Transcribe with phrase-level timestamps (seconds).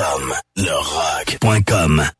[0.00, 2.10] Sommes le rock.com.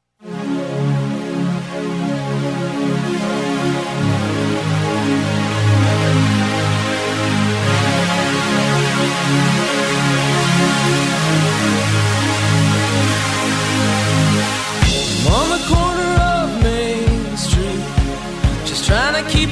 [15.32, 15.48] on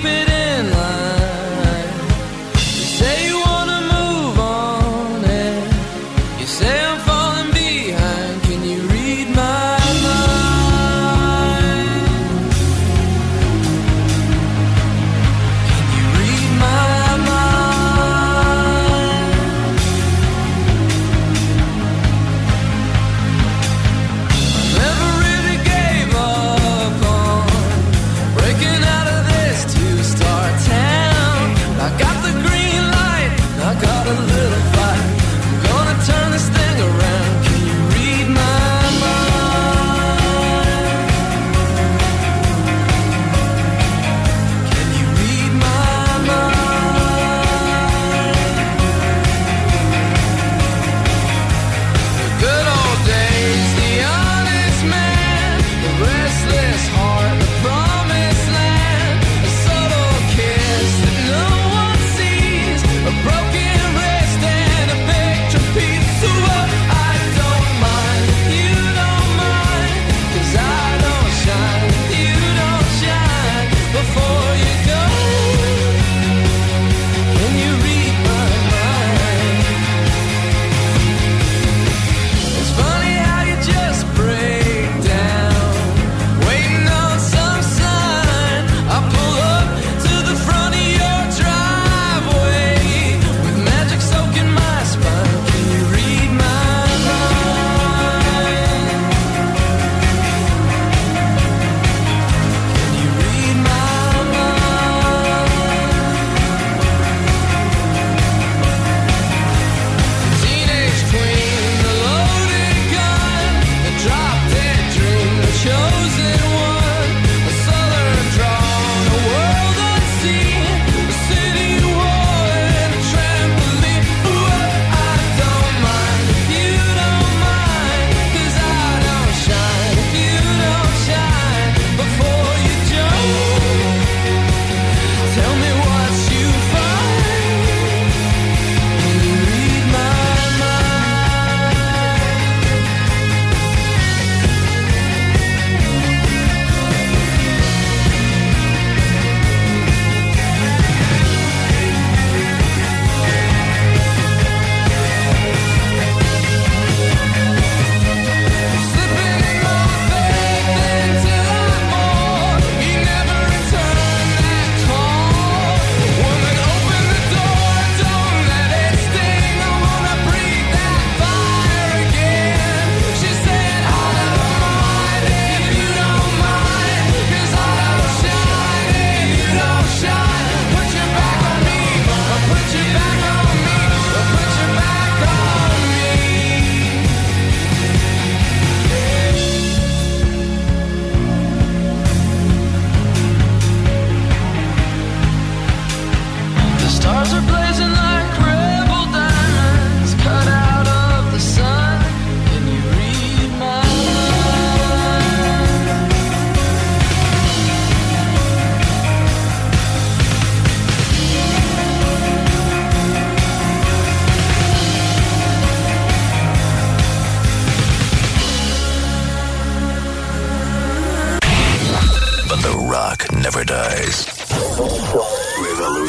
[0.03, 0.28] the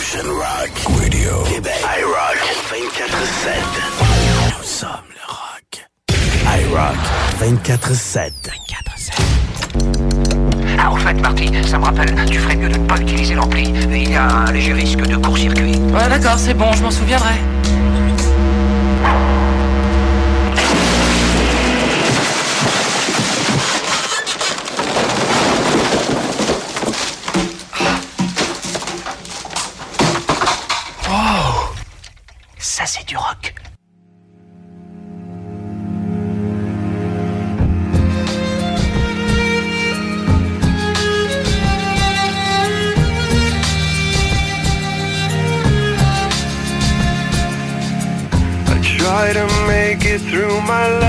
[0.10, 0.72] Revolution Rock
[1.02, 1.44] Radio.
[1.44, 1.74] Québec.
[2.00, 2.40] iRock
[2.72, 3.50] 24-7.
[4.58, 5.88] Nous sommes le rock.
[6.46, 6.98] iRock
[7.40, 8.32] 24-7.
[8.48, 9.14] 24-7.
[10.80, 13.72] Ah, au fait, Marty, ça me rappelle, tu ferais mieux de ne pas utiliser l'ampli.
[13.92, 15.78] Il y a un léger risque de court-circuit.
[15.78, 17.36] Ouais, d'accord, c'est bon, je m'en souviendrai.
[50.12, 51.09] It through my life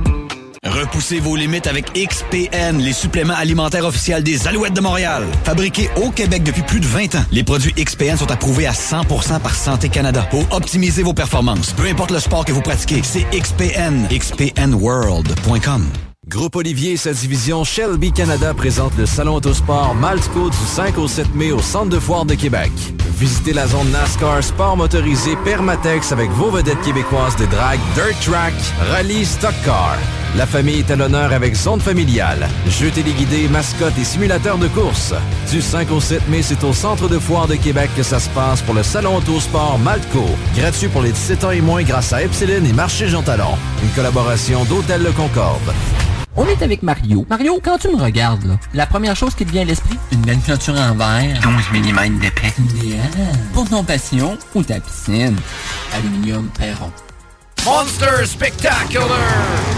[1.01, 5.23] Repoussez vos limites avec XPN, les suppléments alimentaires officiels des Alouettes de Montréal.
[5.43, 9.39] Fabriqués au Québec depuis plus de 20 ans, les produits XPN sont approuvés à 100%
[9.39, 11.73] par Santé Canada pour optimiser vos performances.
[11.73, 14.07] Peu importe le sport que vous pratiquez, c'est XPN.
[14.11, 15.87] XPNWorld.com.
[16.27, 21.07] Groupe Olivier et sa division Shelby Canada présente le Salon Autosport Maltco du 5 au
[21.07, 22.71] 7 mai au Centre de foire de Québec.
[23.17, 28.53] Visitez la zone NASCAR sport motorisé Permatex avec vos vedettes québécoises de drag Dirt Track,
[28.91, 29.97] Rallye Stock Car.
[30.37, 32.47] La famille est à l'honneur avec Zone Familiale.
[32.65, 35.13] Jeux téléguidés, mascottes et simulateurs de course.
[35.51, 38.29] Du 5 au 7 mai, c'est au Centre de foire de Québec que ça se
[38.29, 40.25] passe pour le Salon Autosport Maltco.
[40.55, 43.57] Gratuit pour les 17 ans et moins grâce à Epsilon et Marché Jean Talon.
[43.83, 45.73] Une collaboration d'Hôtel Le Concorde.
[46.37, 47.25] On est avec Mario.
[47.29, 50.21] Mario, quand tu me regardes, là, la première chose qui te vient à l'esprit, une
[50.21, 51.41] belle en verre.
[51.41, 52.53] 12 mm d'épais.
[52.57, 53.09] Idéal.
[53.53, 55.35] Pour ton passion ou ta piscine.
[55.93, 56.89] Aluminium Perron.
[57.65, 59.05] Monster Spectacular!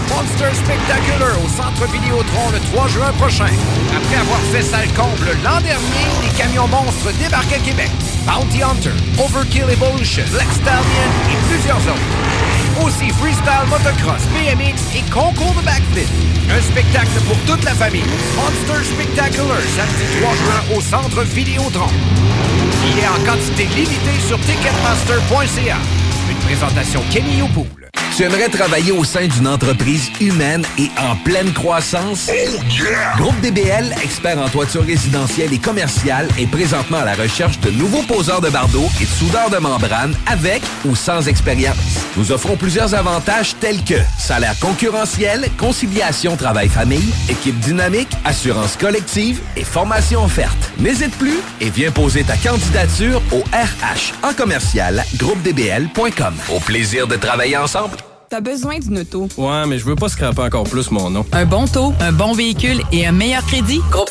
[0.08, 3.52] Monster Spectacular au Centre Vidéotron le 3 juin prochain.
[3.94, 7.90] Après avoir fait sale comble l'an dernier, les camions monstres débarquent à Québec.
[8.24, 12.86] Bounty Hunter, Overkill Evolution, Black Stallion et plusieurs autres.
[12.86, 16.08] Aussi freestyle motocross, BMX et concours de backflip.
[16.48, 18.08] Un spectacle pour toute la famille.
[18.34, 21.92] Monster Spectacular, samedi 3 juin au Centre Vidéotron.
[22.88, 25.76] Il est en quantité limitée sur ticketmaster.ca.
[26.44, 27.83] Présentation Kenny Opoul.
[28.16, 32.30] Tu aimerais travailler au sein d'une entreprise humaine et en pleine croissance?
[33.16, 38.04] Groupe DBL, expert en toiture résidentielle et commerciale, est présentement à la recherche de nouveaux
[38.04, 41.74] poseurs de bardeaux et de soudeurs de membrane avec ou sans expérience.
[42.16, 49.64] Nous offrons plusieurs avantages tels que salaire concurrentiel, conciliation travail-famille, équipe dynamique, assurance collective et
[49.64, 50.70] formation offerte.
[50.78, 56.34] N'hésite plus et viens poser ta candidature au RH en commercial groupedbl.com.
[56.54, 58.03] Au plaisir de travailler ensemble.
[58.34, 59.28] T'as besoin d'une auto.
[59.36, 61.24] Ouais, mais je veux pas scraper encore plus mon nom.
[61.30, 63.80] Un bon taux, un bon véhicule et un meilleur crédit?
[63.92, 64.10] Groupe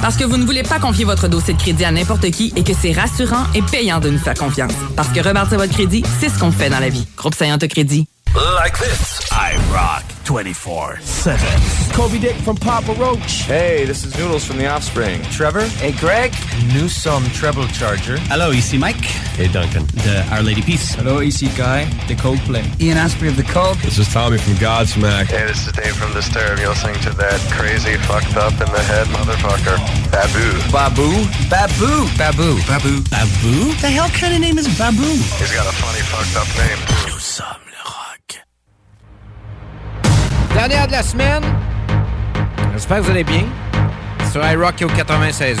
[0.00, 2.62] Parce que vous ne voulez pas confier votre dossier de crédit à n'importe qui et
[2.62, 4.70] que c'est rassurant et payant de nous faire confiance.
[4.94, 7.04] Parce que rebâtir votre crédit, c'est ce qu'on fait dans la vie.
[7.16, 8.06] Groupe Saint Crédit.
[8.36, 9.18] Like this.
[9.32, 11.92] I rock 24 7.
[11.92, 13.44] Kobe Dick from Papa Roach.
[13.44, 15.22] Hey, this is Noodles from The Offspring.
[15.24, 15.66] Trevor.
[15.66, 16.32] Hey, Greg.
[16.72, 18.18] Nous sommes Treble Charger.
[18.28, 19.04] Hello, ici Mike.
[19.36, 19.86] Hey, Duncan.
[19.86, 20.94] The Our Lady Peace.
[20.94, 21.84] Hello, ici Guy.
[22.08, 22.64] The Coldplay.
[22.80, 23.78] Ian Asprey of The Cult.
[23.78, 25.26] This is Tommy from Godsmack.
[25.26, 26.60] Hey, this is Dave from Disturbed.
[26.60, 29.76] You're listening to that crazy, fucked up in the head motherfucker,
[30.10, 30.72] Babu.
[30.72, 31.10] Babu?
[31.50, 32.08] Babu.
[32.16, 32.58] Babu.
[32.66, 33.02] Babu.
[33.10, 33.72] Babu?
[33.80, 35.02] The hell kind of name is Babu?
[35.02, 37.12] He's got a funny, fucked up name.
[37.12, 37.63] Nous sommes le rock.
[40.54, 41.42] Dernière de la semaine.
[42.72, 43.44] J'espère que vous allez bien.
[44.30, 45.56] Sur iRock au 96.9.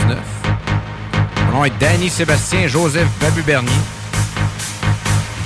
[1.46, 3.70] Mon nom est Danny Sébastien Joseph Babu Bernier.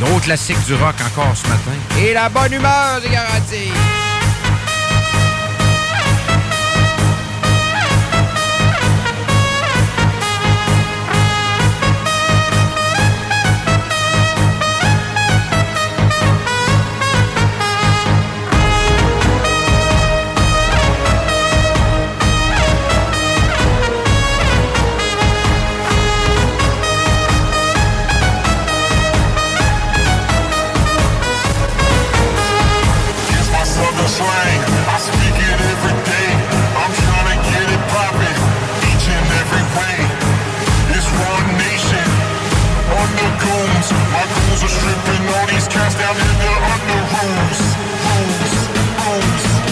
[0.01, 1.73] Gros classique du rock encore ce matin.
[1.99, 3.73] Et la bonne humeur est garantie.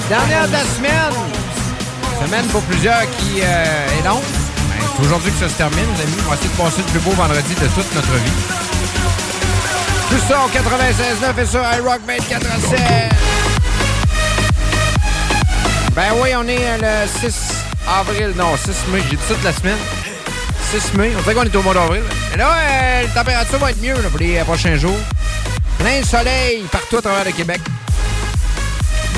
[0.09, 1.17] Dernière de la semaine.
[2.23, 4.23] Semaine pour plusieurs qui euh, est longue.
[4.69, 6.17] Ben, c'est aujourd'hui que ça se termine, les amis.
[6.27, 8.39] On va essayer de passer le plus beau vendredi de toute notre vie.
[10.11, 13.26] Tout ça au 96.9 et sur iRock 24 7.
[15.97, 17.55] Ben oui, on est euh, le 6
[17.89, 18.35] avril.
[18.37, 19.01] Non, 6 mai.
[19.11, 19.79] J'ai dit ça toute la semaine.
[20.71, 21.13] 6 mai.
[21.17, 22.03] On dirait qu'on est au mois d'avril.
[22.31, 24.99] Mais là, euh, la température va être mieux pour les euh, prochains jours.
[25.79, 27.63] Plein de soleil partout à travers le Québec.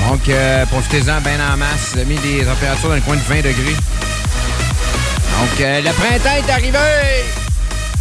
[0.07, 1.95] Donc, euh, profitez-en bien en masse.
[1.95, 3.75] Avez mis des températures dans le coin de 20 degrés.
[5.35, 6.77] Donc, le printemps est arrivé.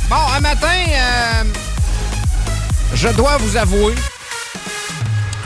[0.08, 0.68] Bon, un matin,
[2.94, 3.94] je dois vous avouer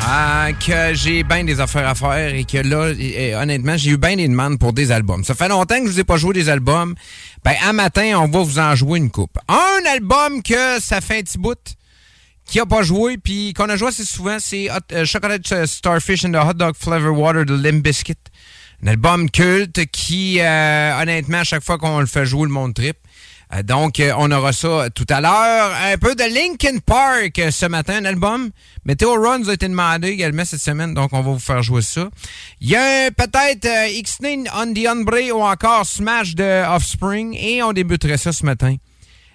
[0.05, 2.93] euh, que j'ai bien des affaires à faire et que là,
[3.41, 5.25] honnêtement, j'ai eu bien des demandes pour des albums.
[5.25, 6.95] Ça fait longtemps que je vous ai pas joué des albums.
[7.45, 9.39] Ben, un matin, on va vous en jouer une coupe.
[9.49, 11.59] Un album que ça fait un petit bout
[12.45, 16.25] qui a pas joué, puis qu'on a joué assez souvent, c'est euh, Chocolate euh, Starfish
[16.25, 18.17] and the Hot Dog Flavor Water de Limp Bizkit.
[18.85, 22.75] Un album culte qui, euh, honnêtement, à chaque fois qu'on le fait jouer, le monde
[22.75, 22.97] trip.
[23.55, 25.73] Euh, donc, euh, on aura ça tout à l'heure.
[25.85, 28.51] Un peu de Linkin Park euh, ce matin, un album.
[28.85, 31.83] Météo Run nous a été demandé également cette semaine, donc on va vous faire jouer
[31.83, 32.09] ça.
[32.61, 37.73] Il y a peut-être X-Nin on the Umbre ou encore Smash de Offspring, et on
[37.73, 38.77] débuterait ça ce matin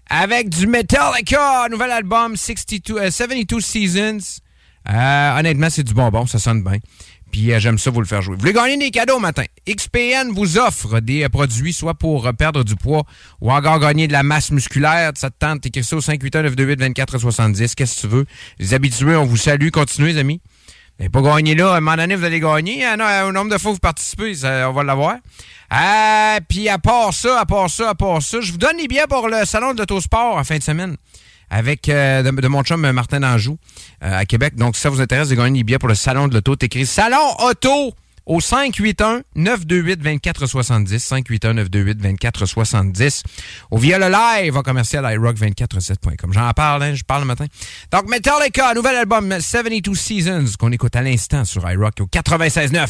[0.09, 4.41] avec du Metallica, nouvel album 62, euh, 72 Seasons.
[4.89, 6.77] Honnêtement, c'est du bonbon, ça sonne bien.
[7.31, 8.36] Puis euh, j'aime ça vous le faire jouer.
[8.36, 9.43] Vous voulez gagner des cadeaux matin?
[9.67, 13.03] XPN vous offre des euh, produits soit pour euh, perdre du poids
[13.41, 15.12] ou encore gagner de la masse musculaire.
[15.15, 18.25] Ça te tente, t'écris ça au 581 928 24 70 Qu'est-ce que tu veux?
[18.60, 19.69] Les habitués, on vous salue.
[19.69, 20.41] Continuez, les amis.
[21.00, 21.74] n'avez pas gagné là.
[21.74, 22.86] À un moment donné, vous allez gagner.
[22.86, 25.17] hein, non, au nombre de fois vous participez, on va l'avoir.
[26.48, 29.07] Puis à part ça, à part ça, à part ça, je vous donne les billets
[29.10, 30.96] pour le salon de l'autosport en fin de semaine
[31.49, 33.57] avec euh, de, de mon chum Martin d'Anjou
[34.03, 34.55] euh, à Québec.
[34.55, 36.85] Donc, si ça vous intéresse de gagner des billets pour le salon de l'auto, t'écris
[36.85, 37.93] Salon Auto
[38.25, 40.99] au 581-928-2470.
[40.99, 43.23] 581-928-2470.
[43.71, 46.33] Ou via le live en commercial iRock247.com.
[46.33, 47.45] J'en parle, hein, je parle le matin.
[47.91, 52.87] Donc, Metallica, nouvel album 72 Seasons qu'on écoute à l'instant sur iRock au 96.9.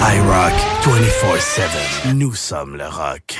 [0.00, 0.52] iRock
[0.84, 2.14] 24-7.
[2.14, 3.36] Nous sommes le rock.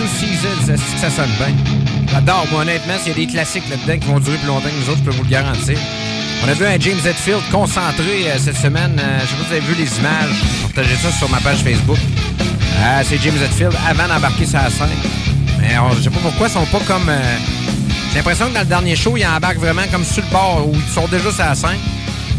[0.00, 1.54] 72 Seasons, est-ce que ça sonne bien?
[2.10, 4.74] J'adore, moi, honnêtement, s'il y a des classiques là-dedans qui vont durer plus longtemps que
[4.84, 5.78] nous autres, je peux vous le garantir.
[6.44, 8.98] On a vu un James Hetfield concentré euh, cette semaine.
[8.98, 10.36] Euh, je sais pas si vous avez vu les images.
[10.62, 11.98] Partagé ça sur ma page Facebook.
[11.98, 14.88] Euh, c'est James Hetfield avant d'embarquer sur la scène.
[15.60, 17.10] Mais on- je sais pas pourquoi ils sont pas comme...
[18.10, 20.74] J'ai l'impression que dans le dernier show, ils embarquent vraiment comme sur le bord où
[20.74, 21.78] ils sont déjà sur la scène.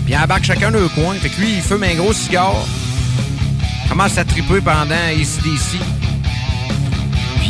[0.06, 1.14] Puis ils embarquent chacun leur coin.
[1.22, 2.56] Fait que lui, il fume un gros cigare.
[3.88, 5.78] Commence à triper pendant ACDC.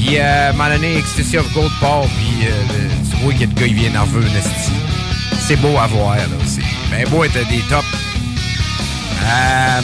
[0.04, 3.42] Puis, euh, à un moment donné, Ecstasy of Gold part, puis euh, tu vois que
[3.42, 4.72] le gars, il vient nerveux, Nasty.
[5.40, 6.24] C'est beau à voir, là.
[6.46, 7.86] C'est ben beau être des tops.
[9.24, 9.82] Euh,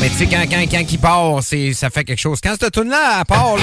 [0.00, 2.38] mais tu sais, quand, quand, quand il part, ça fait quelque chose.
[2.42, 3.62] Quand cette tune-là part, là,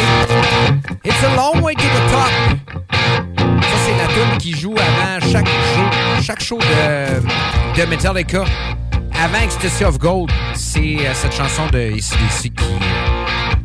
[1.04, 2.32] It's a long way to the top.
[3.62, 8.46] Ça, c'est la tune qui joue avant chaque show, chaque show de, de Metallica.
[9.20, 12.66] Avant Ecstasy of Gold, c'est euh, cette chanson de ACDC qui,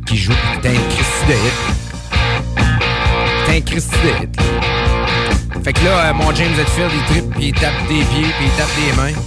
[0.07, 0.33] qui joue.
[0.63, 2.57] C'est un Christy de hit.
[3.47, 4.41] C'est un Christy de hit.
[5.65, 8.47] Fait que là, euh, mon James Hetfield, il tripe, puis il tape des pieds, puis
[8.47, 9.19] il tape des mains.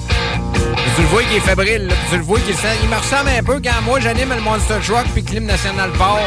[0.76, 2.96] Puis tu le vois qu'il est fébrile, là, tu le vois qu'il sent- il me
[2.96, 6.20] ressemble un peu quand moi j'anime le Monster Truck puis que l'hymne national part.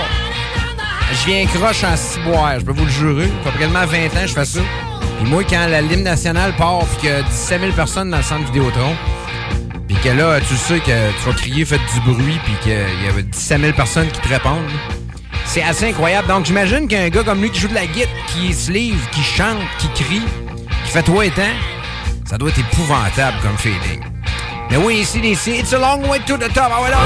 [1.12, 3.28] Je viens croche en ciboire, je peux vous le jurer.
[3.44, 4.60] Ça fait pratiquement 20 ans que je fais ça.
[5.20, 8.16] Puis moi, quand la l'hymne national part puis qu'il y a 17 000 personnes dans
[8.18, 8.94] le centre Vidéotron,
[9.92, 13.08] puis que là, tu sais que tu vas crier, faites du bruit, puis qu'il y
[13.08, 14.70] avait 17 000 personnes qui te répondent,
[15.44, 16.28] c'est assez incroyable.
[16.28, 19.22] Donc, j'imagine qu'un gars comme lui qui joue de la guitare, qui se livre, qui
[19.22, 20.22] chante, qui crie,
[20.84, 21.42] qui fait toi et temps,
[22.24, 24.00] ça doit être épouvantable comme feeling.
[24.70, 26.70] Mais oui, ici, ici, it's a long way to the top.
[26.70, 26.98] Ah ouais, là,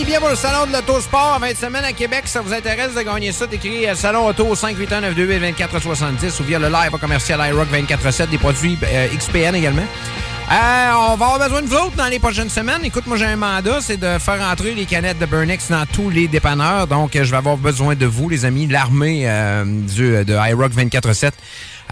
[0.00, 2.22] Euh, billets pour le salon de l'autosport en 20 semaines à Québec.
[2.24, 6.68] Si ça vous intéresse de gagner ça, t'écris euh, Salon Auto 581-928-2470 ou via le
[6.68, 9.86] live commercial iRock 24-7, des produits euh, XPN également.
[10.50, 12.84] Euh, on va avoir besoin de vous autres dans les prochaines semaines.
[12.84, 16.10] Écoute, moi j'ai un mandat, c'est de faire entrer les canettes de Burnix dans tous
[16.10, 16.88] les dépanneurs.
[16.88, 21.30] Donc, euh, je vais avoir besoin de vous, les amis, l'armée euh, de iRock 24-7.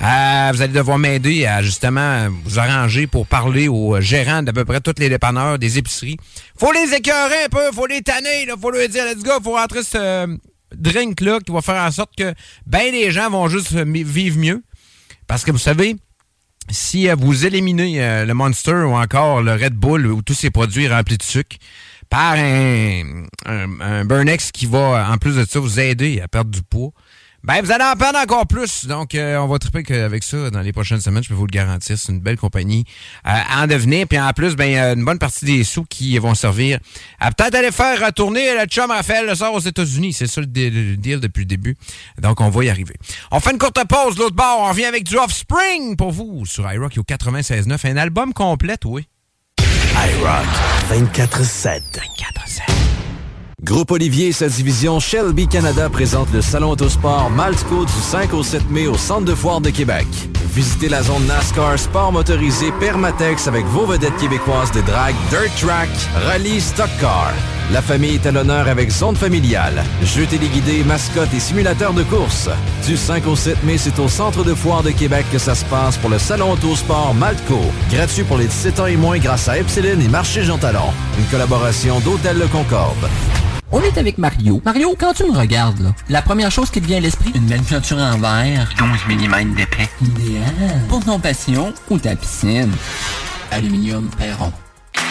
[0.00, 4.64] Euh, vous allez devoir m'aider à justement vous arranger pour parler aux gérants d'à peu
[4.64, 6.16] près tous les dépanneurs, des épiceries.
[6.56, 9.54] Faut les écœurer un peu, faut les tanner, là, faut leur dire, let's go, faut
[9.54, 10.38] rentrer ce
[10.74, 12.32] drink-là qui va faire en sorte que
[12.66, 14.62] ben des gens vont juste vivre mieux.
[15.26, 15.96] Parce que vous savez,
[16.70, 20.86] si vous éliminez euh, le Monster ou encore le Red Bull ou tous ces produits
[20.86, 21.56] remplis de sucre
[22.08, 26.50] par un, un, un Burnex qui va, en plus de ça, vous aider à perdre
[26.50, 26.92] du poids,
[27.48, 28.84] ben vous allez en perdre encore plus.
[28.84, 31.50] Donc, euh, on va triper avec ça dans les prochaines semaines, je peux vous le
[31.50, 31.96] garantir.
[31.96, 32.84] C'est une belle compagnie
[33.26, 34.06] euh, à en devenir.
[34.06, 36.78] Puis en plus, ben, a une bonne partie des sous qui vont servir
[37.18, 40.12] à peut-être aller faire retourner le chum Raphaël le sort aux États-Unis.
[40.12, 41.78] C'est ça le, deal depuis le début.
[42.20, 42.96] Donc, on va y arriver.
[43.30, 44.18] On fait une courte pause.
[44.18, 47.88] L'autre bord, on revient avec du Offspring pour vous sur iRock au 96.9.
[47.88, 49.08] Un album complet, oui.
[49.58, 50.44] iRock
[50.92, 51.80] 24-7.
[53.64, 58.44] Groupe Olivier et sa division Shelby Canada présente le Salon Autosport Maltco du 5 au
[58.44, 60.06] 7 mai au Centre de foire de Québec.
[60.54, 65.88] Visitez la zone NASCAR sport motorisé Permatex avec vos vedettes québécoises de drag Dirt Track,
[66.24, 67.32] Rallye Stock Car.
[67.70, 72.48] La famille est à l'honneur avec zone familiale, jeux téléguidés, mascottes et simulateurs de course.
[72.86, 75.66] Du 5 au 7 mai, c'est au Centre de foire de Québec que ça se
[75.66, 77.60] passe pour le Salon Autosport Maltco.
[77.92, 80.92] Gratuit pour les 17 ans et moins grâce à Epsilon et Marché Jean Talon.
[81.18, 83.06] Une collaboration d'Hôtel Le Concorde.
[83.70, 84.62] On est avec Mario.
[84.64, 87.44] Mario, quand tu me regardes, là, la première chose qui te vient à l'esprit, une
[87.44, 88.70] belle peinture en verre.
[88.78, 89.90] 12 mm d'épais.
[90.00, 90.80] Idéal.
[90.88, 92.72] Pour ton passion ou ta piscine?
[93.50, 94.52] Aluminium Perron.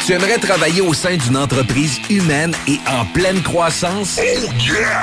[0.08, 4.18] Tu aimerais travailler au sein d'une entreprise humaine et en pleine croissance?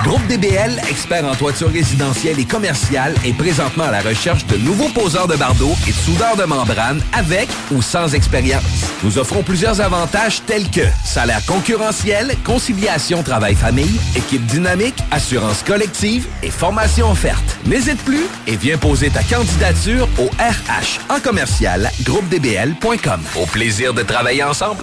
[0.03, 4.89] Groupe DBL, expert en toiture résidentielle et commerciale, est présentement à la recherche de nouveaux
[4.89, 8.63] poseurs de bardeaux et de soudeurs de membrane avec ou sans expérience.
[9.03, 16.51] Nous offrons plusieurs avantages tels que salaire concurrentiel, conciliation travail-famille, équipe dynamique, assurance collective et
[16.51, 17.59] formation offerte.
[17.67, 23.21] N'hésite plus et viens poser ta candidature au RH en commercial groupedbl.com.
[23.37, 24.83] Au plaisir de travailler ensemble.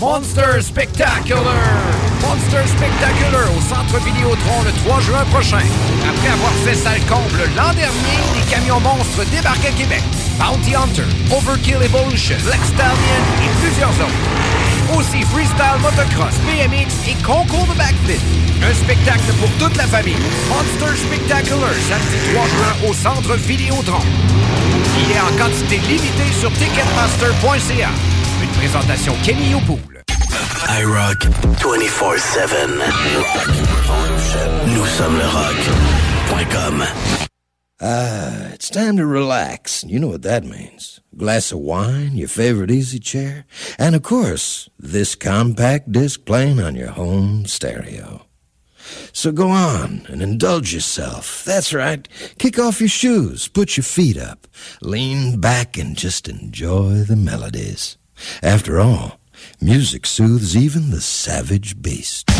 [0.00, 1.44] Monster Spectacular!
[2.20, 5.62] Monster Spectacular au Centre Vidéotron le 3 juin prochain.
[6.08, 10.02] Après avoir fait salle comble l'an dernier, les camions monstres débarquent à Québec.
[10.38, 14.98] Bounty Hunter, Overkill Evolution, Black Stallion et plusieurs autres.
[14.98, 18.20] Aussi freestyle motocross, BMX et concours de backflip.
[18.62, 20.18] Un spectacle pour toute la famille.
[20.48, 24.02] Monster Spectacular, samedi 3 juin au Centre Vidéotron.
[24.98, 27.90] Il est en quantité limitée sur ticketmaster.ca.
[28.64, 30.02] Une présentation Kenny Yopoul.
[30.70, 31.26] iRock
[31.58, 32.80] 24-7.
[34.68, 36.82] Nous sommes le rock.com.
[37.82, 39.84] Ah, it's time to relax.
[39.84, 41.00] You know what that means.
[41.12, 43.44] A glass of wine, your favorite easy chair,
[43.78, 48.24] and of course, this compact disc playing on your home stereo.
[49.12, 51.44] So go on and indulge yourself.
[51.44, 52.08] That's right.
[52.38, 54.46] Kick off your shoes, put your feet up,
[54.80, 57.98] lean back and just enjoy the melodies.
[58.42, 59.18] After all,
[59.60, 62.30] music soothes even the savage beast.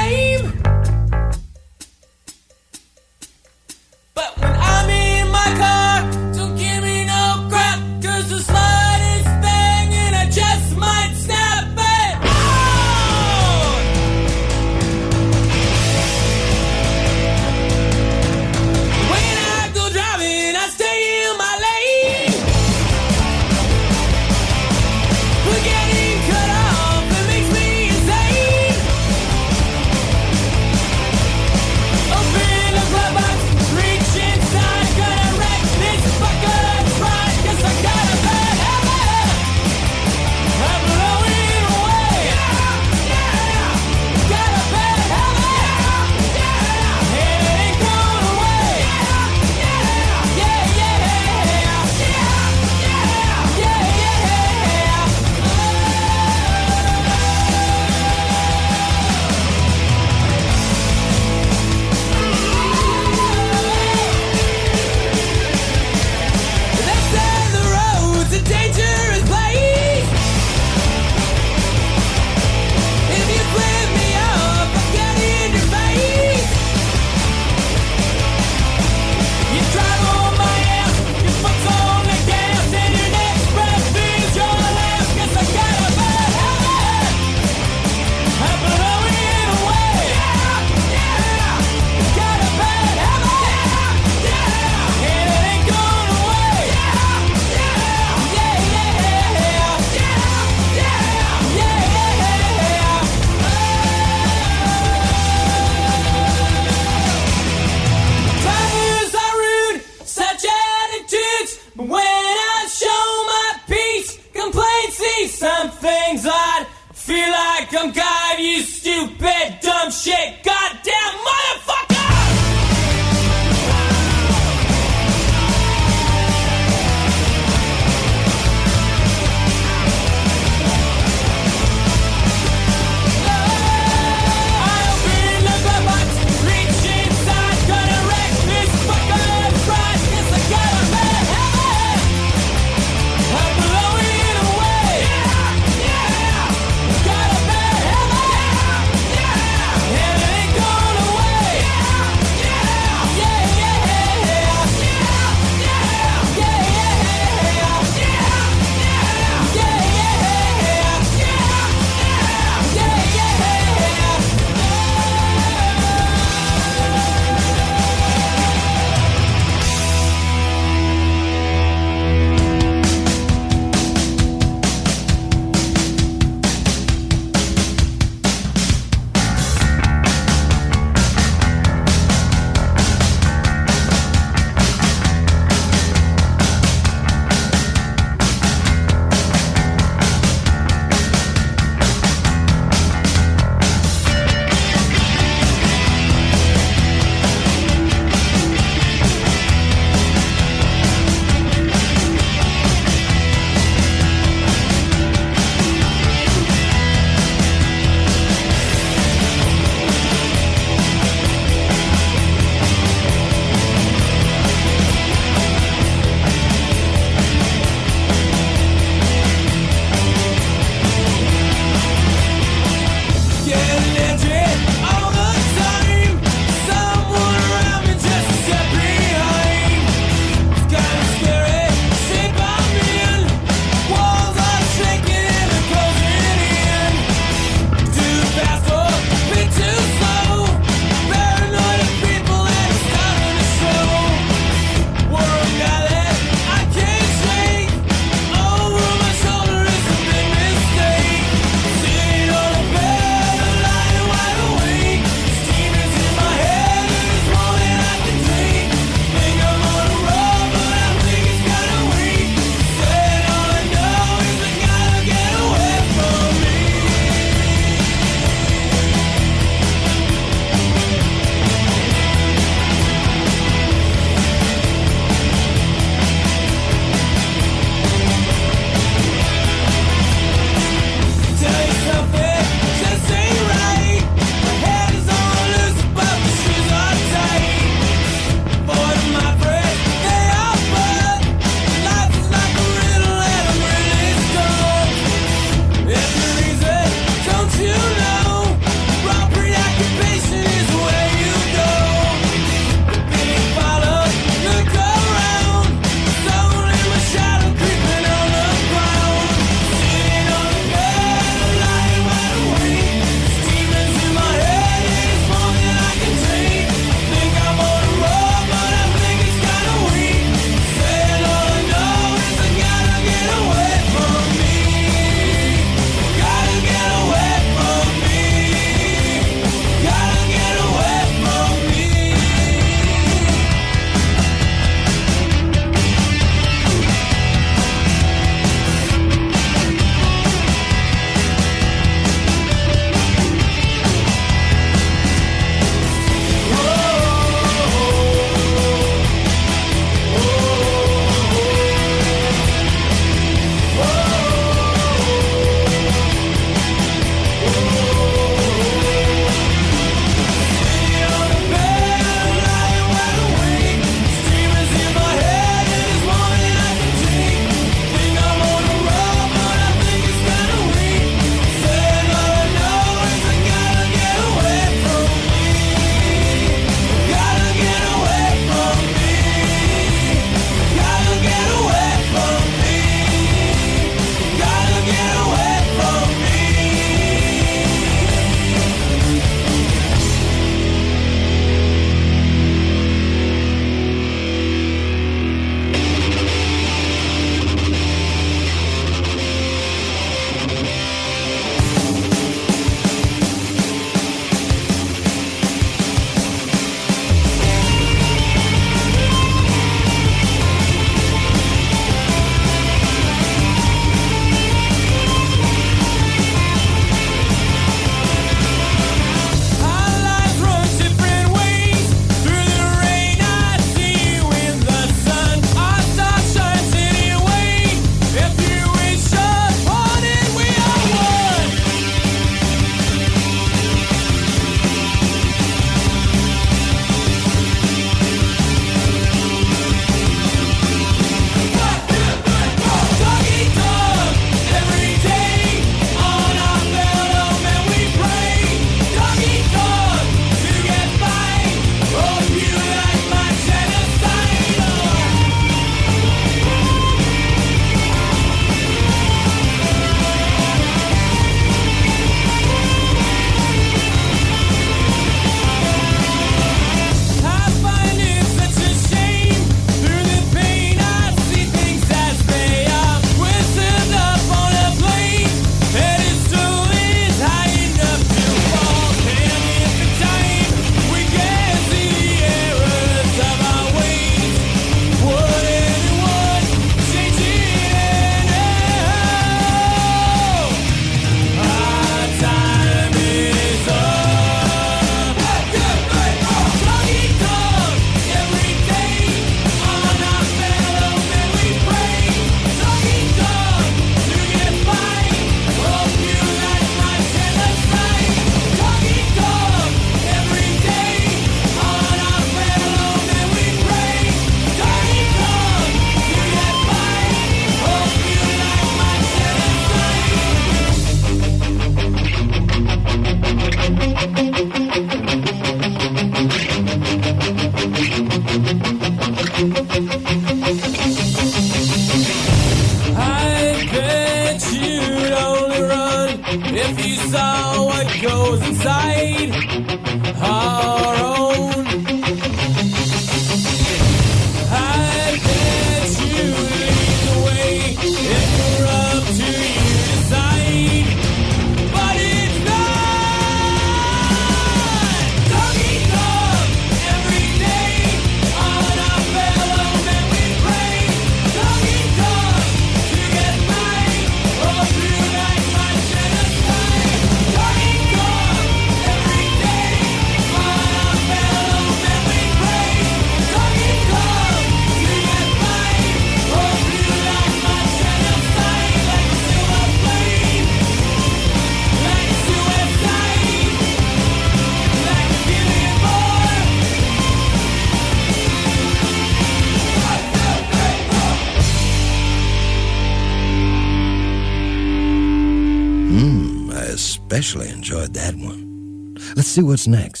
[599.41, 600.00] See what's next.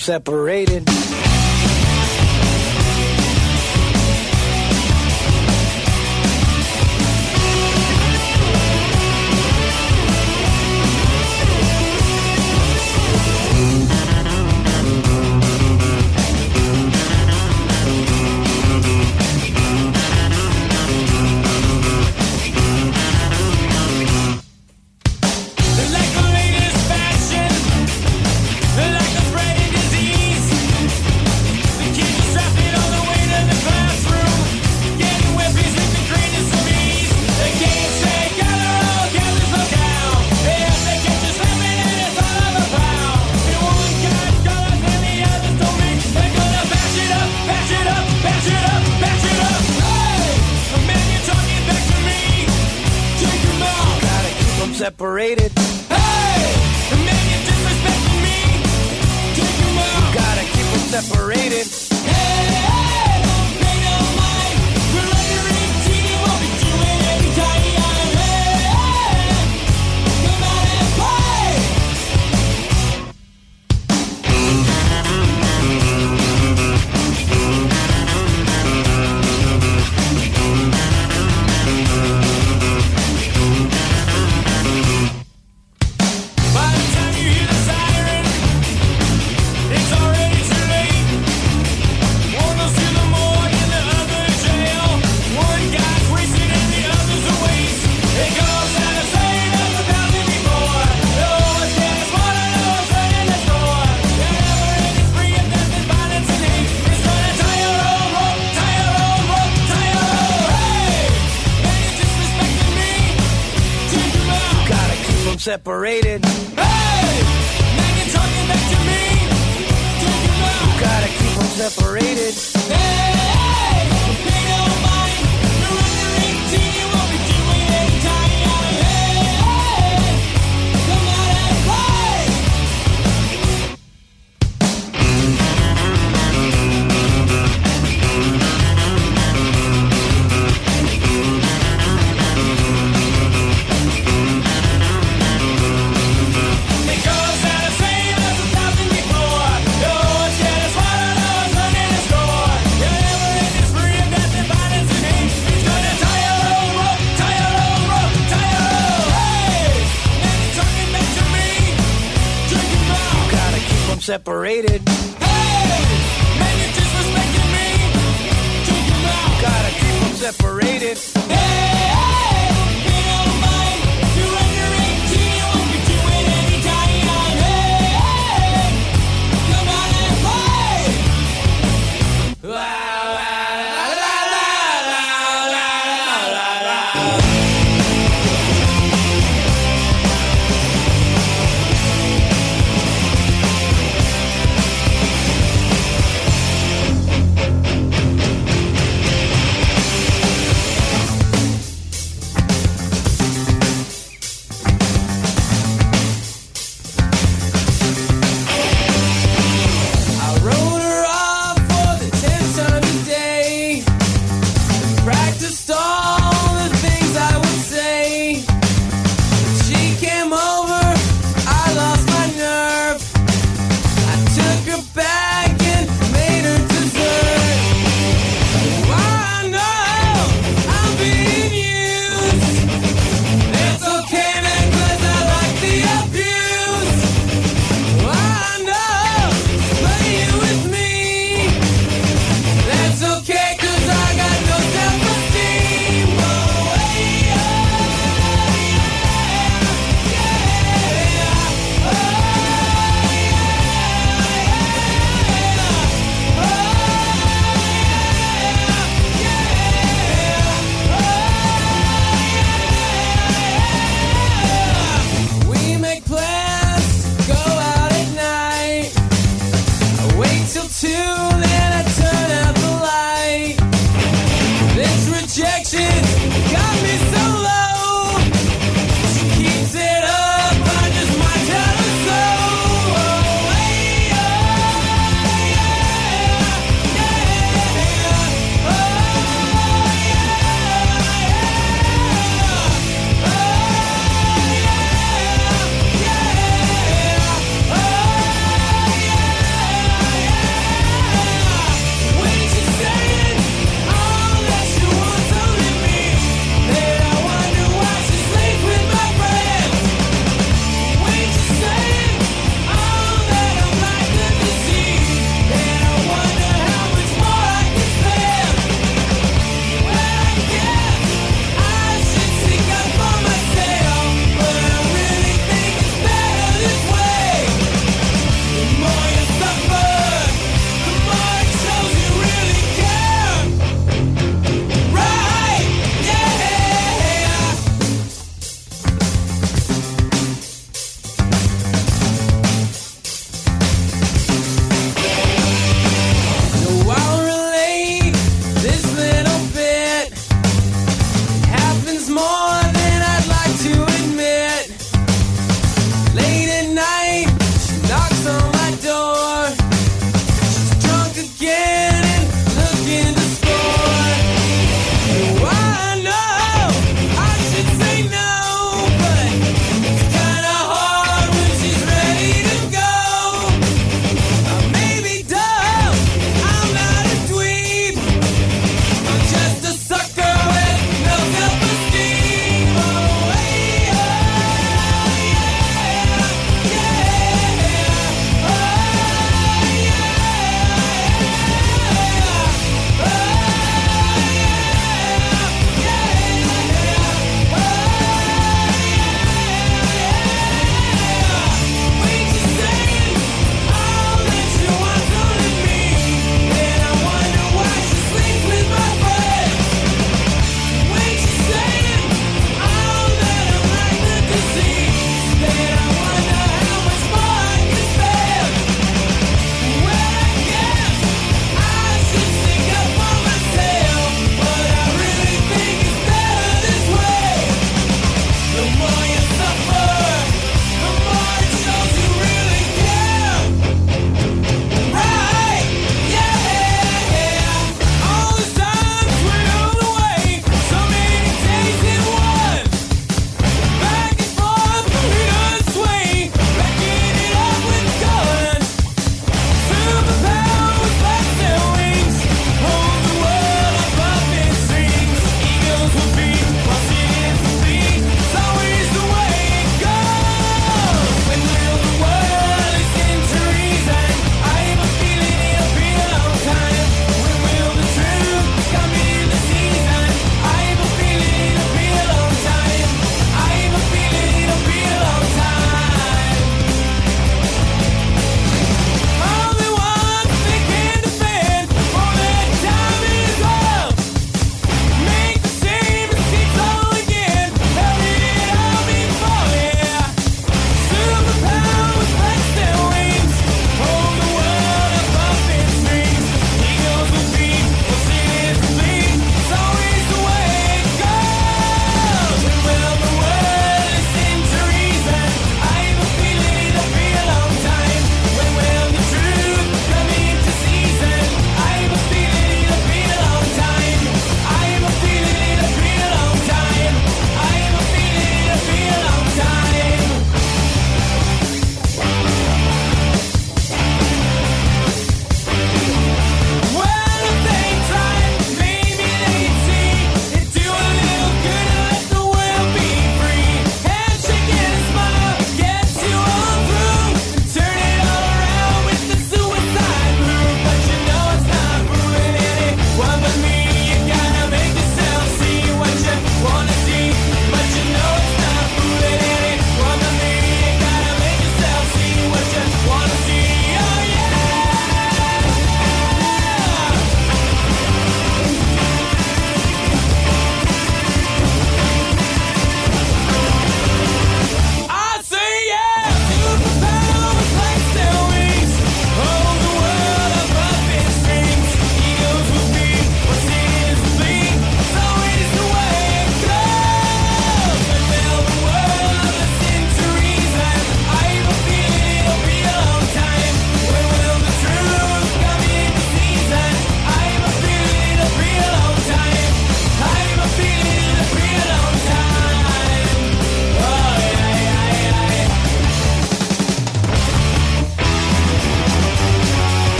[0.00, 0.89] Separated.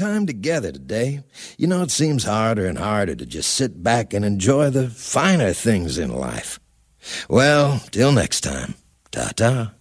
[0.00, 1.22] Time together today.
[1.58, 5.52] You know, it seems harder and harder to just sit back and enjoy the finer
[5.52, 6.58] things in life.
[7.28, 8.74] Well, till next time,
[9.10, 9.74] ta ta.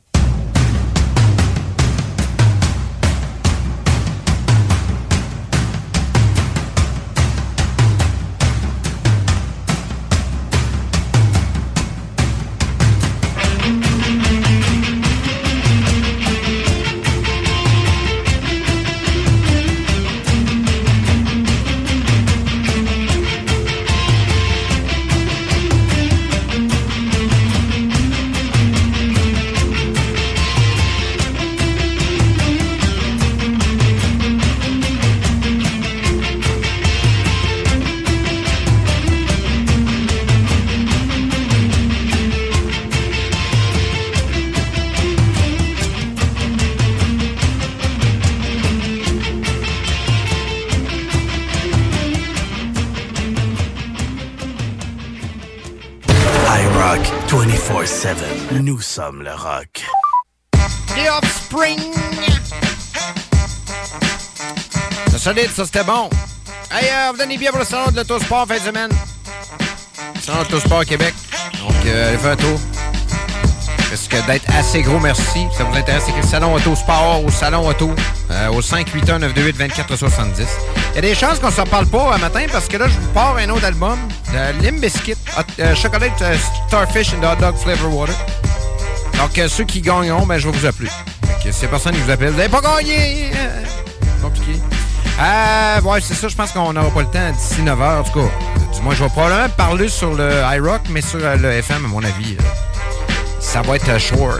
[58.91, 59.83] Nous sommes le rock.
[60.95, 61.77] The Offspring.
[65.11, 66.09] C'est solide, ça, c'était bon.
[66.71, 68.89] Hey, euh, vous donnez bien pour le salon de l'autosport en fin de semaine.
[70.23, 71.13] Salon de l'autosport Québec.
[71.59, 72.59] Donc, euh, allez faire un tour.
[73.89, 75.45] Parce que d'être assez gros, merci.
[75.55, 77.91] Ça vous intéresse, c'est que le salon autosport au salon auto
[78.31, 80.47] euh, au 581 928 2470
[80.91, 82.93] Il y a des chances qu'on se reparle pas un matin parce que là, je
[82.99, 83.99] vous pars un autre album
[84.33, 86.35] de Bizkit, Hot- euh, Chocolate euh,
[86.67, 88.15] Starfish and Hot Dog Flavor Water.
[89.19, 90.89] Donc, ceux qui gagneront, ben, je vais vous appeler.
[91.43, 93.31] Que si personne qui vous appelle, vous n'avez pas gagné!
[93.35, 93.63] Euh,
[94.21, 94.59] compliqué.
[95.19, 98.19] Euh, ouais, c'est ça, je pense qu'on n'aura pas le temps d'ici 9h, en tout
[98.19, 98.29] cas.
[98.73, 101.87] Du moins, je vais probablement parler sur le iRock, mais sur euh, le FM, à
[101.89, 102.37] mon avis,
[103.41, 104.39] ça va être euh, short.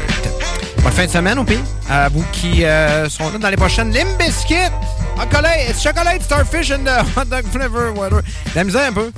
[0.81, 1.59] Bonne fin de semaine, au pire.
[1.89, 2.63] À vous qui
[3.09, 4.55] sont là dans les prochaines Limb Biscuit!
[5.77, 8.21] Chocolate, starfish and hot dog flavor, water.
[8.55, 9.11] La misère un peu.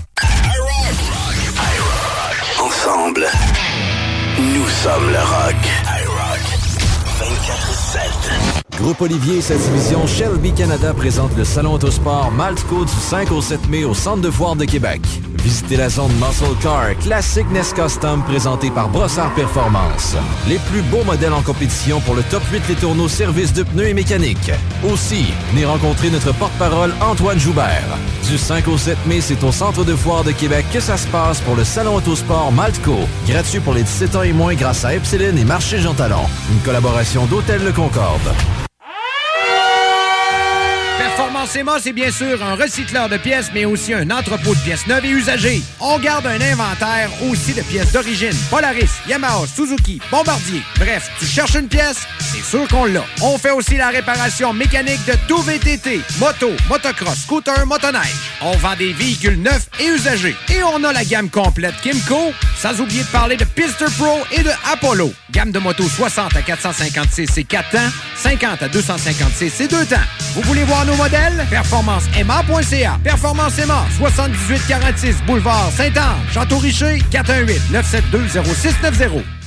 [2.59, 3.27] Ensemble,
[4.71, 5.55] nous sommes le rock.
[6.01, 6.43] iRock
[7.19, 8.60] 24-7.
[8.81, 13.39] Groupe Olivier et sa division Shelby Canada présente le Salon Autosport Maltco du 5 au
[13.39, 15.01] 7 mai au Centre de foire de Québec.
[15.43, 20.15] Visitez la zone Muscle Car, classique NES Custom présenté par Brossard Performance.
[20.47, 23.89] Les plus beaux modèles en compétition pour le top 8 Les Tourneaux service de pneus
[23.89, 24.51] et mécanique.
[24.91, 27.97] Aussi, venez rencontrer notre porte-parole Antoine Joubert.
[28.27, 31.07] Du 5 au 7 mai, c'est au Centre de foire de Québec que ça se
[31.07, 32.97] passe pour le Salon Autosport Maltco.
[33.27, 36.25] Gratuit pour les 17 ans et moins grâce à Epsilon et Marché Jean Talon.
[36.51, 38.31] Une collaboration d'Hôtel Le Concorde.
[41.01, 44.85] Performance EMA, c'est bien sûr un recycleur de pièces, mais aussi un entrepôt de pièces
[44.85, 45.63] neuves et usagées.
[45.79, 48.35] On garde un inventaire aussi de pièces d'origine.
[48.51, 50.61] Polaris, Yamaha, Suzuki, Bombardier.
[50.77, 53.03] Bref, tu cherches une pièce, c'est sûr qu'on l'a.
[53.19, 58.13] On fait aussi la réparation mécanique de tout VTT, moto, motocross, scooter, motoneige.
[58.41, 60.35] On vend des véhicules neufs et usagés.
[60.53, 64.43] Et on a la gamme complète Kimco, sans oublier de parler de Pister Pro et
[64.43, 65.11] de Apollo.
[65.31, 67.79] Gamme de motos 60 à 456 c'est 4 temps,
[68.17, 69.95] 50 à 256 c'est 2 temps.
[70.35, 71.45] Vous voulez voir nos modèles?
[71.49, 72.99] PerformanceMA.ca.
[73.03, 79.40] Performance EMA, 7846 Boulevard Saint-Anne, Château-Richer, 418-972-0690.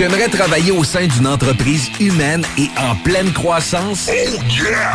[0.00, 4.08] Tu aimerais travailler au sein d'une entreprise humaine et en pleine croissance?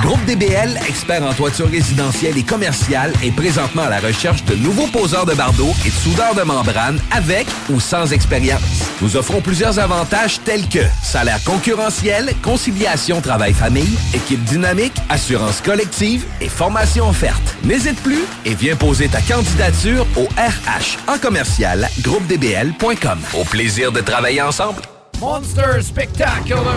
[0.02, 4.88] Groupe DBL, expert en toiture résidentielle et commerciale, est présentement à la recherche de nouveaux
[4.88, 8.64] poseurs de bardeaux et de soudeurs de membrane avec ou sans expérience.
[9.00, 16.50] Nous offrons plusieurs avantages tels que salaire concurrentiel, conciliation travail-famille, équipe dynamique, assurance collective et
[16.50, 17.56] formation offerte.
[17.64, 23.20] N'hésite plus et viens poser ta candidature au RH en commercial groupedbl.com.
[23.36, 24.82] Au plaisir de travailler ensemble.
[25.20, 26.76] Monster Spectacular!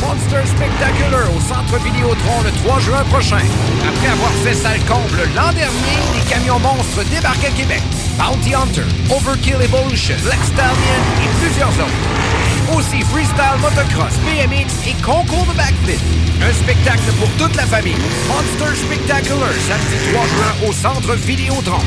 [0.00, 3.42] Monster Spectacular au Centre Vidéotron le 3 juin prochain.
[3.88, 7.82] Après avoir fait salle comble l'an dernier, les camions monstres débarquent à Québec.
[8.16, 12.78] Bounty Hunter, Overkill Evolution, Black Stallion et plusieurs autres.
[12.78, 16.00] Aussi freestyle motocross, BMX et concours de backflip.
[16.42, 17.98] Un spectacle pour toute la famille.
[18.28, 21.82] Monster Spectacular, samedi 3 juin au Centre Vidéotron.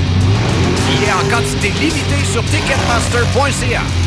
[0.91, 4.06] Il est en quantité limitée sur ticketmaster.ca.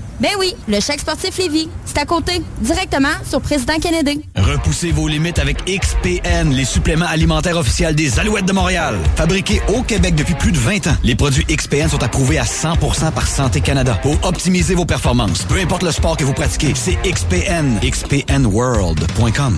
[0.21, 1.67] Ben oui, le chèque sportif Lévis.
[1.83, 4.21] C'est à côté, directement sur Président Kennedy.
[4.35, 8.99] Repoussez vos limites avec XPN, les suppléments alimentaires officiels des Alouettes de Montréal.
[9.15, 13.11] Fabriqués au Québec depuis plus de 20 ans, les produits XPN sont approuvés à 100%
[13.11, 15.41] par Santé Canada pour optimiser vos performances.
[15.45, 17.79] Peu importe le sport que vous pratiquez, c'est XPN.
[17.81, 19.57] XPNWorld.com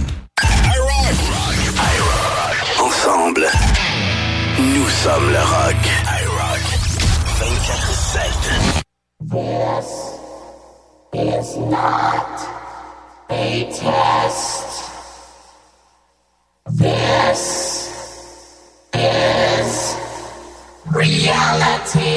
[2.79, 3.47] Ensemble,
[4.59, 5.75] nous sommes le rock.
[6.07, 6.23] I
[9.29, 10.12] 24-7.
[11.13, 12.41] is not
[13.29, 14.91] a test.
[16.65, 17.43] This
[18.93, 19.95] is
[20.91, 22.13] reality.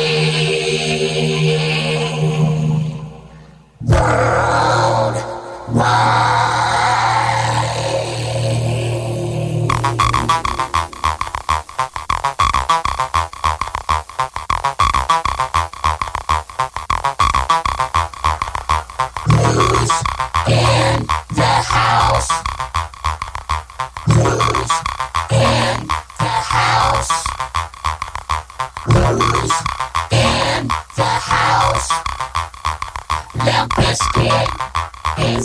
[3.83, 5.27] Worldwide.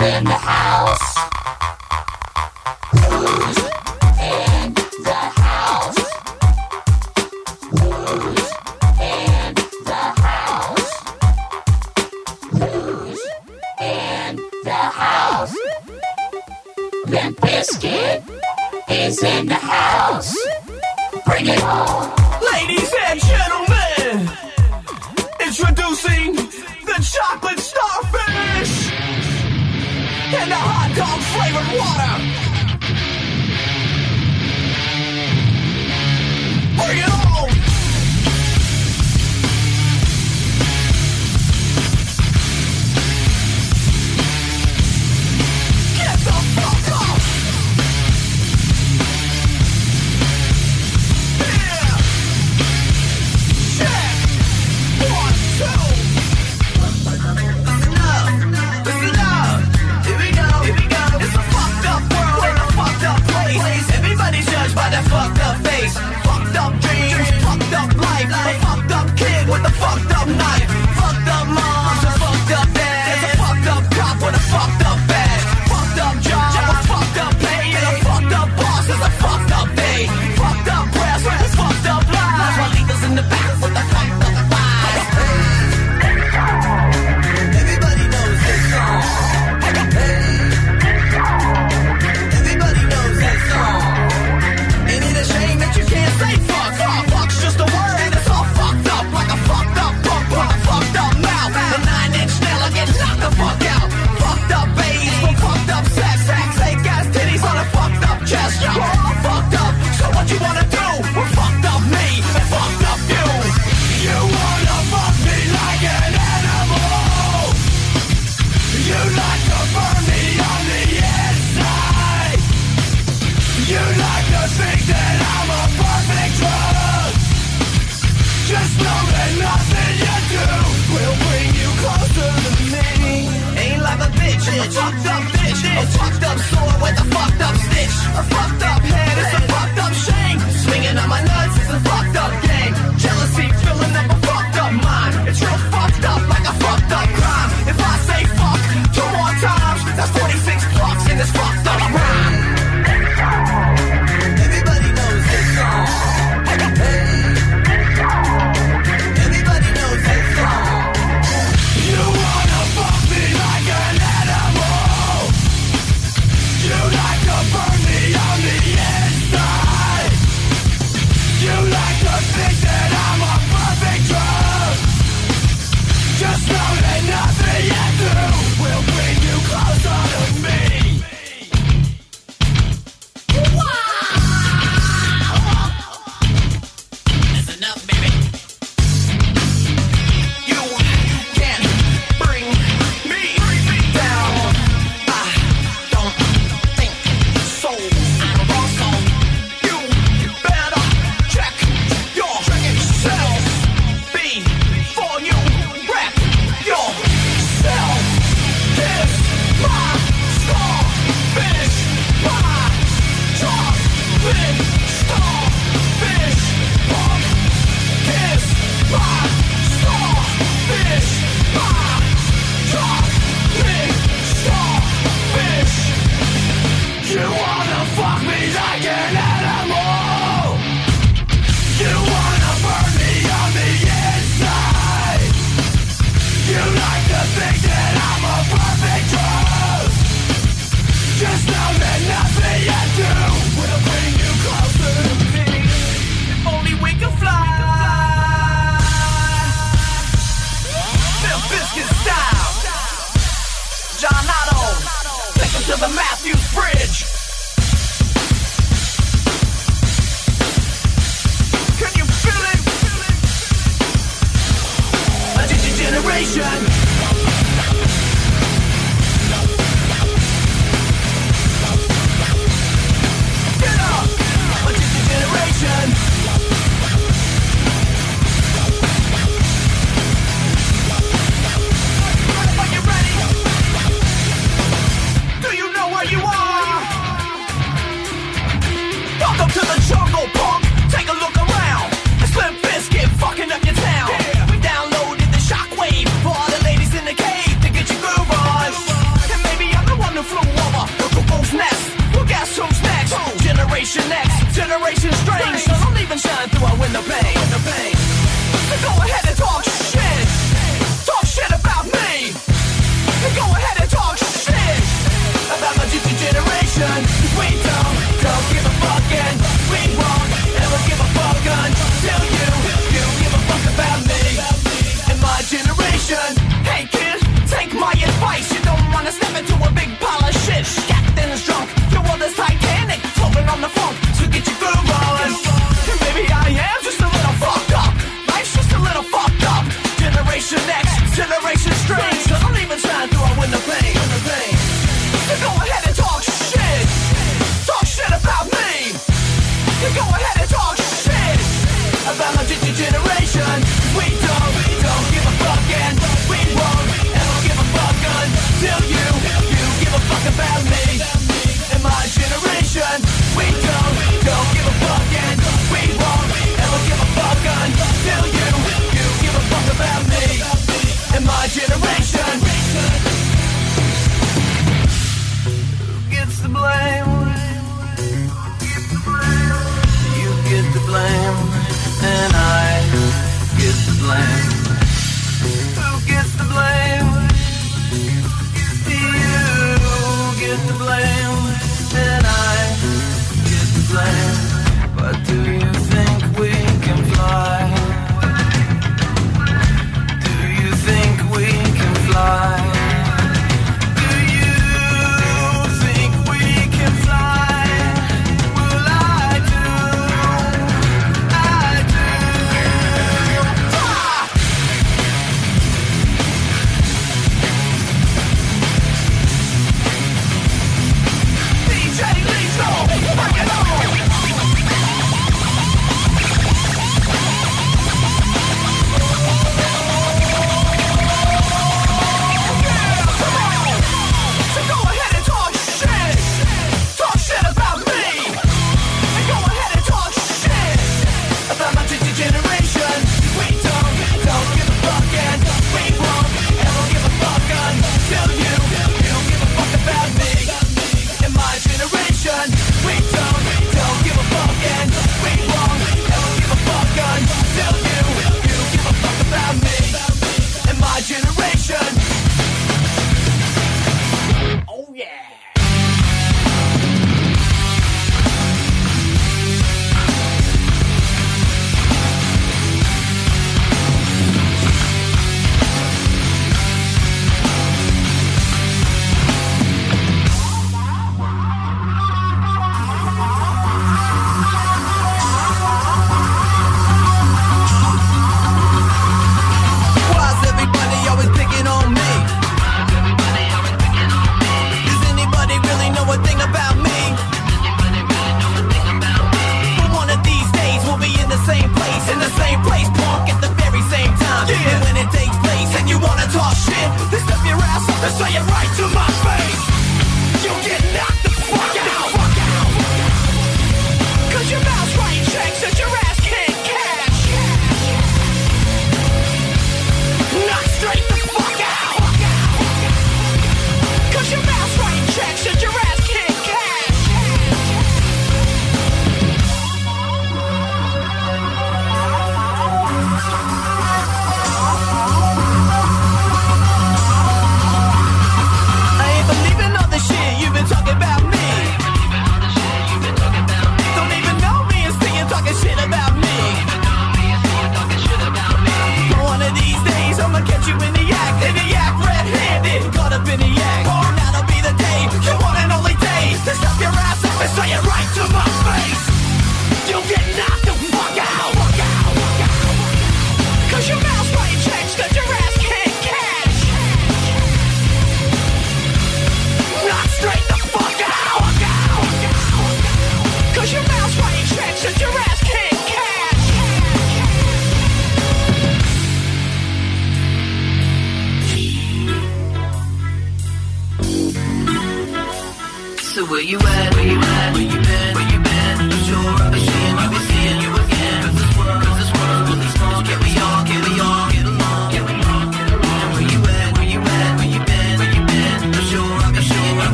[0.00, 1.11] in the house.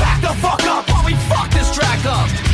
[0.00, 2.49] back the fuck up while we fuck this track up.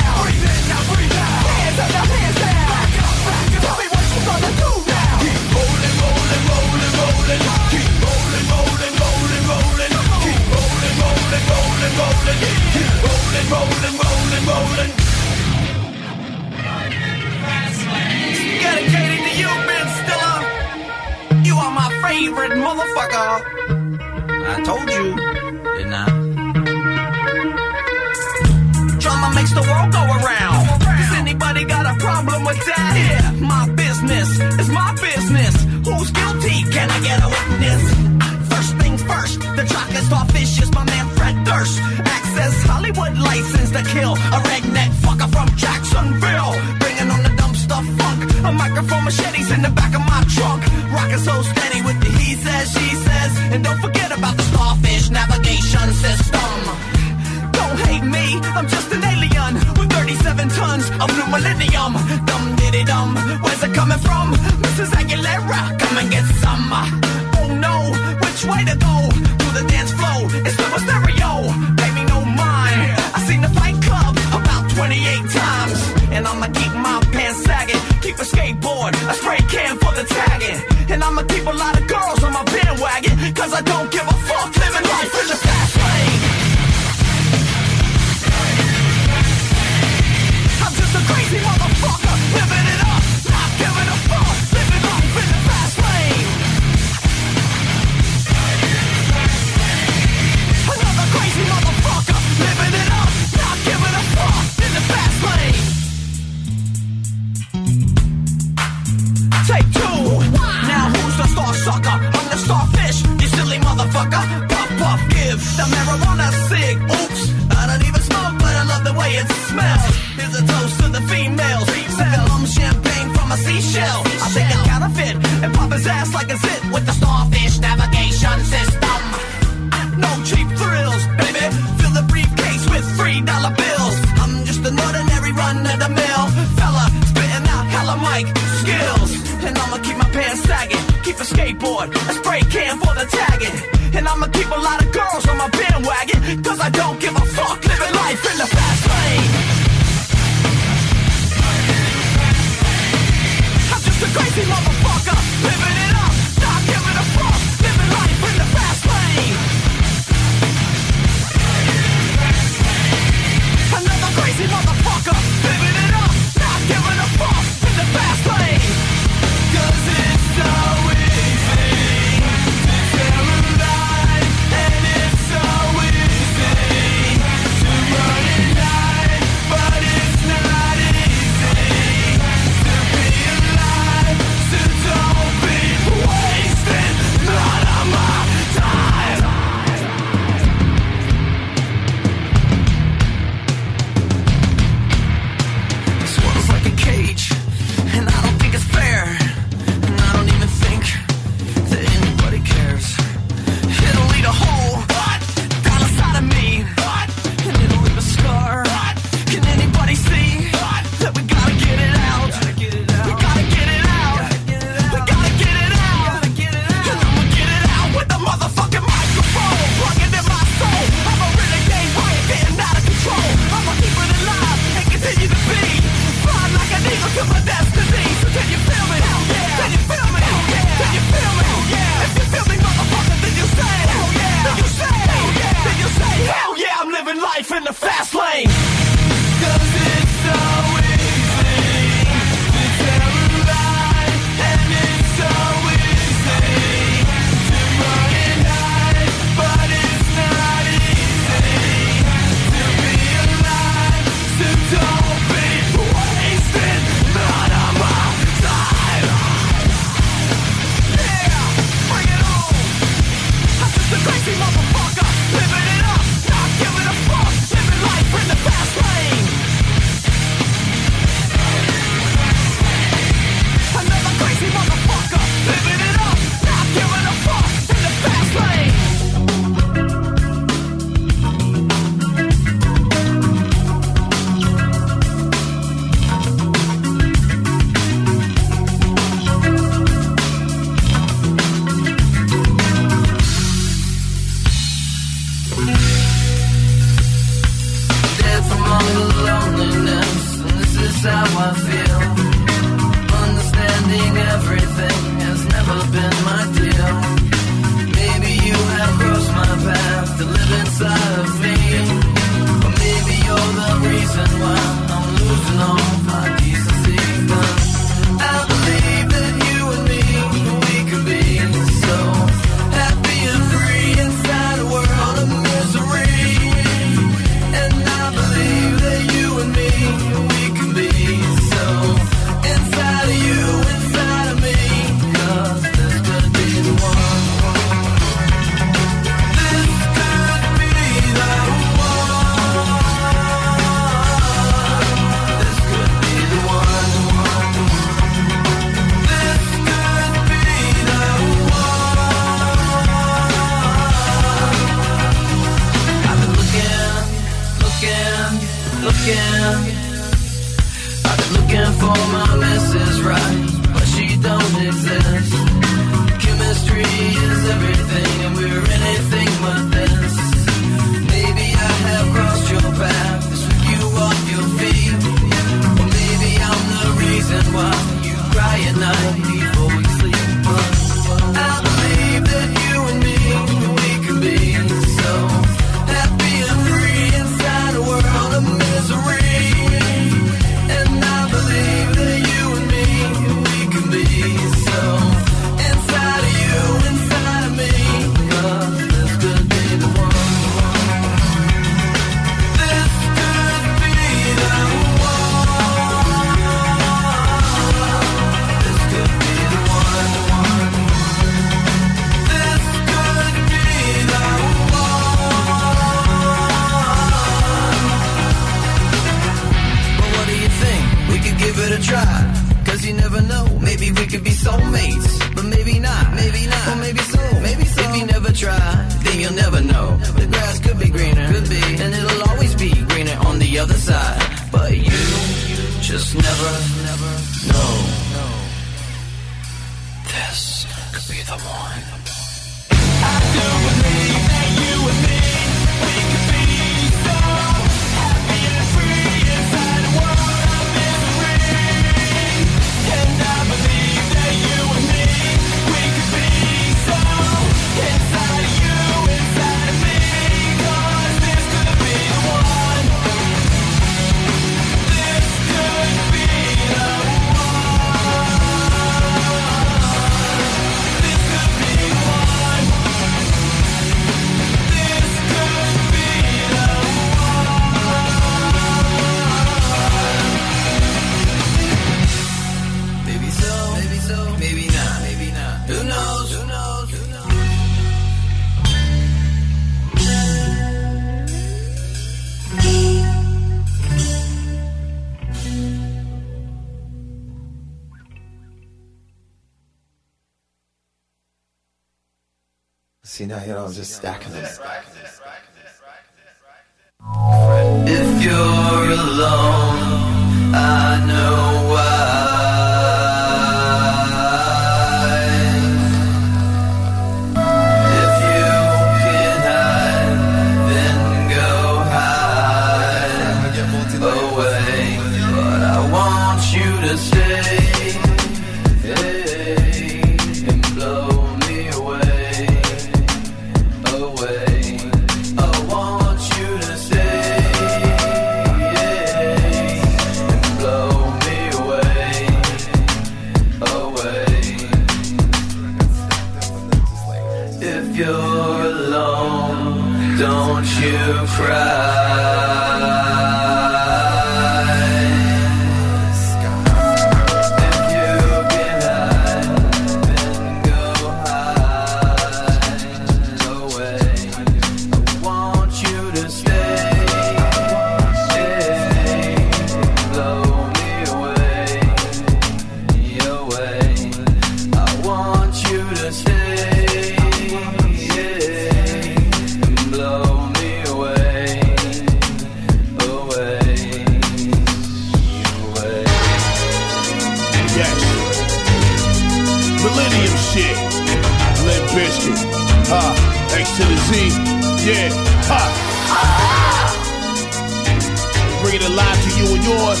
[598.72, 600.00] Bringing it live to you and yours.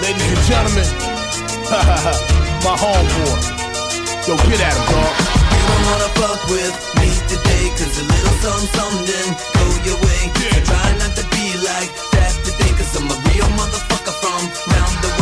[0.00, 0.88] Ladies and gentlemen.
[2.64, 3.36] My homeboy.
[4.24, 5.12] Yo, get at him, dog.
[5.52, 10.32] You don't wanna fuck with me today Cause a little something, something go your way
[10.32, 14.96] So try not to be like that today Cause I'm a real motherfucker from round
[15.04, 15.21] the way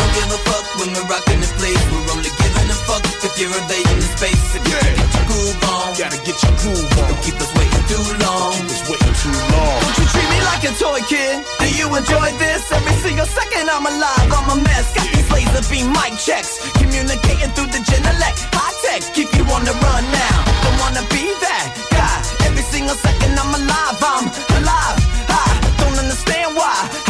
[0.00, 1.82] don't give a fuck when we're rocking the place.
[1.92, 4.44] We're only giving a fuck if you're invading the space.
[4.56, 7.52] If you can get your groove on Gotta get your groove on Don't keep us
[7.52, 8.52] waiting too long.
[8.56, 9.78] Keep us waiting too long.
[9.84, 11.44] Don't you treat me like a toy kid?
[11.60, 12.64] Do you enjoy this?
[12.72, 14.86] Every single second I'm alive, I'm a mess.
[14.96, 16.64] Got these laser beam mic checks.
[16.80, 18.36] Communicating through the Genelec.
[18.56, 20.38] High tech, keep you on the run now.
[20.64, 22.16] Don't wanna be that guy.
[22.48, 24.26] Every single second I'm alive, I'm
[24.64, 24.98] alive.
[25.28, 25.44] I
[25.76, 27.09] don't understand why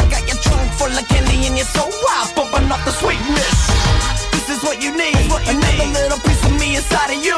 [0.81, 3.60] full of candy and you're so wild Bumping off the sweetness?
[4.33, 5.28] This is what you need.
[5.44, 7.36] Another little piece of me inside of you.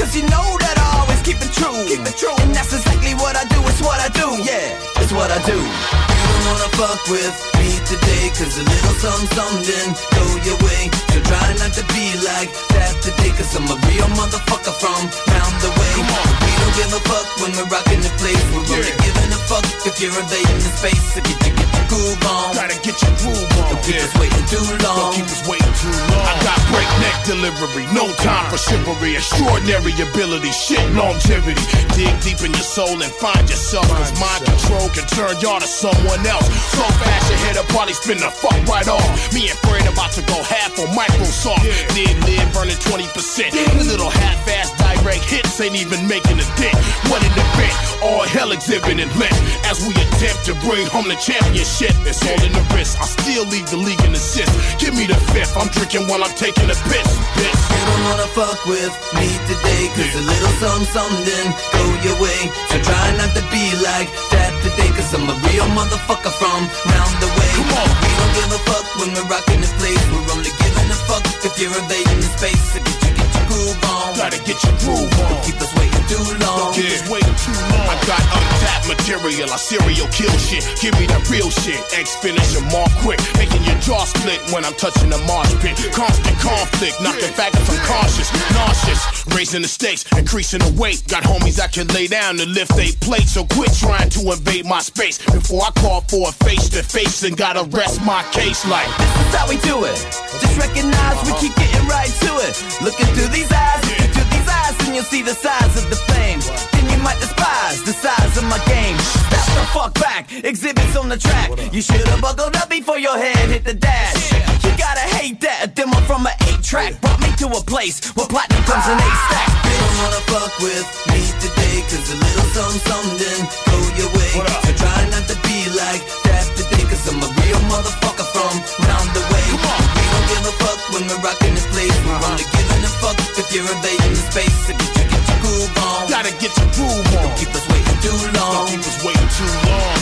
[0.00, 1.76] Cause you know that I always keep it true.
[1.84, 2.32] Keep it true.
[2.40, 4.28] And that's exactly what I do, it's what I do.
[4.40, 5.58] Yeah, it's what I do.
[5.60, 10.82] You don't wanna fuck with me today Cause a little something, something go your way.
[11.12, 15.54] So try not to be like that today Cause I'm a real motherfucker from round
[15.60, 16.47] the way
[16.78, 20.14] give a fuck when we're rocking the place We're only giving a fuck if you're
[20.14, 23.74] invading the space So get your, get your groove on Gotta get your groove on.
[23.74, 26.22] Don't keep us waiting too long Don't keep us waiting too long.
[26.22, 31.60] I got breakneck delivery, no time for chivalry, extraordinary ability, shit longevity.
[31.92, 33.84] Dig deep in your soul and find yourself.
[33.88, 36.48] Cause mind control can turn y'all to someone else.
[36.72, 39.04] So fast your head up, probably spin the fuck right off.
[39.34, 41.64] Me and Fred about to go half on Microsoft.
[41.92, 43.52] Live, live, burning 20%.
[43.52, 46.67] The little half-ass direct hits ain't even making a dent.
[47.10, 49.32] What an event, all hell exhibiting lit.
[49.64, 52.98] As we attempt to bring home the championship, it's all in the wrist.
[53.00, 54.54] I still lead the league in assists.
[54.76, 57.10] Give me the fifth, I'm drinking while I'm taking a piss.
[57.36, 57.68] Bitch.
[57.78, 62.40] You don't wanna fuck with me today Cause a little something, something go your way
[62.70, 67.14] So try not to be like that today Cause I'm a real motherfucker from round
[67.22, 67.88] the way Come on.
[68.02, 71.24] We don't give a fuck when we're rocking the place We're only giving a fuck
[71.44, 73.07] if you're invading the space So get
[73.38, 75.30] your, groove on Gotta get your groove on.
[75.30, 77.86] Don't keep us waiting too long Don't keep us waiting too long.
[77.86, 80.64] I got untapped material, I serial kill shit.
[80.80, 81.78] Give me that real shit.
[81.92, 85.76] X finish them all quick, making your jaw split when I'm touching the marsh pit.
[85.92, 89.00] Constant conflict, knocking faggots unconscious, nauseous,
[89.36, 91.04] raising the stakes, increasing the weight.
[91.06, 94.64] Got homies that can lay down to lift they plate, so quit trying to invade
[94.64, 98.66] my space before I call for a face to face and gotta rest my case
[98.66, 98.88] like.
[98.96, 99.96] This is how we do it.
[100.40, 102.56] Just recognize we keep getting right to it.
[102.80, 105.96] Looking through these eyes, looking through these eyes, and you'll see the size of the
[106.08, 106.46] flames.
[106.72, 108.96] Then you might despise the size of my game.
[109.28, 111.50] Step the fuck back, exhibits on the track.
[111.72, 114.32] You should've buckled up before your head hit the dash.
[114.64, 115.64] You gotta hate that.
[115.64, 118.96] A demo from an 8 track brought me to a place where platinum comes in
[118.96, 119.52] 8 stacks.
[119.66, 124.32] You don't wanna fuck with me today, cause a little something, something go your way.
[124.38, 128.54] So try not to be like that today, cause I'm a real motherfucker from
[128.86, 129.46] round the way.
[129.50, 131.98] We don't give a fuck when we're rocking the place.
[132.06, 134.70] We're only giving a fuck if you're invading the space.
[134.70, 136.10] If you get your groove on.
[136.10, 137.22] Gotta get your groove on.
[137.22, 138.52] Don't keep us waiting too long.
[138.54, 139.94] Don't keep us waiting too long.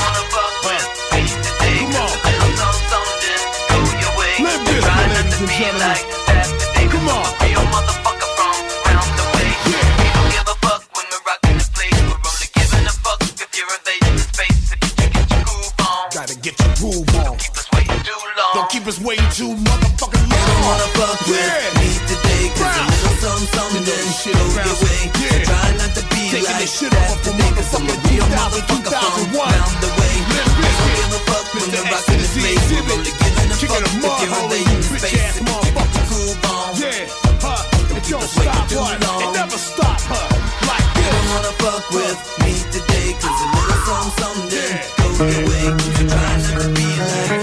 [0.00, 3.40] Wanna fuck with face I something
[4.00, 4.34] your way.
[4.44, 6.06] Like
[7.72, 8.30] motherfucker
[9.16, 9.24] the
[9.96, 11.96] We don't give a fuck when we're rocking place.
[12.04, 14.76] We're only giving a fuck if you're invading the space.
[14.96, 16.04] Get your groove on.
[16.12, 17.36] Gotta get your groove on.
[18.54, 20.36] Don't keep us waiting too motherfucking long.
[20.36, 21.80] You don't wanna fuck with yeah.
[21.80, 22.15] me
[22.54, 25.02] cause a little something, something go your way.
[25.16, 28.92] So try not to be Taking like shit that today, cause I'm a real motherfucker
[28.92, 30.14] from round the way.
[30.26, 32.64] We don't give a fuck when we're rocking the place.
[32.70, 35.34] We're only giving a fuck if you're invading the space.
[35.36, 36.70] So get your groove on.
[36.76, 37.96] Yeah, huh?
[37.96, 39.24] It don't stop, huh?
[39.24, 40.28] It never stop, huh?
[40.68, 45.44] Like You don't wanna fuck with me today, cause a little something, something go your
[45.48, 45.66] way.
[45.96, 47.35] So try not to be like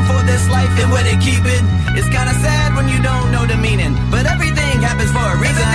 [0.00, 1.62] for this life and where they keep it.
[1.92, 5.68] It's kinda sad when you don't know the meaning, but everything happens for a reason.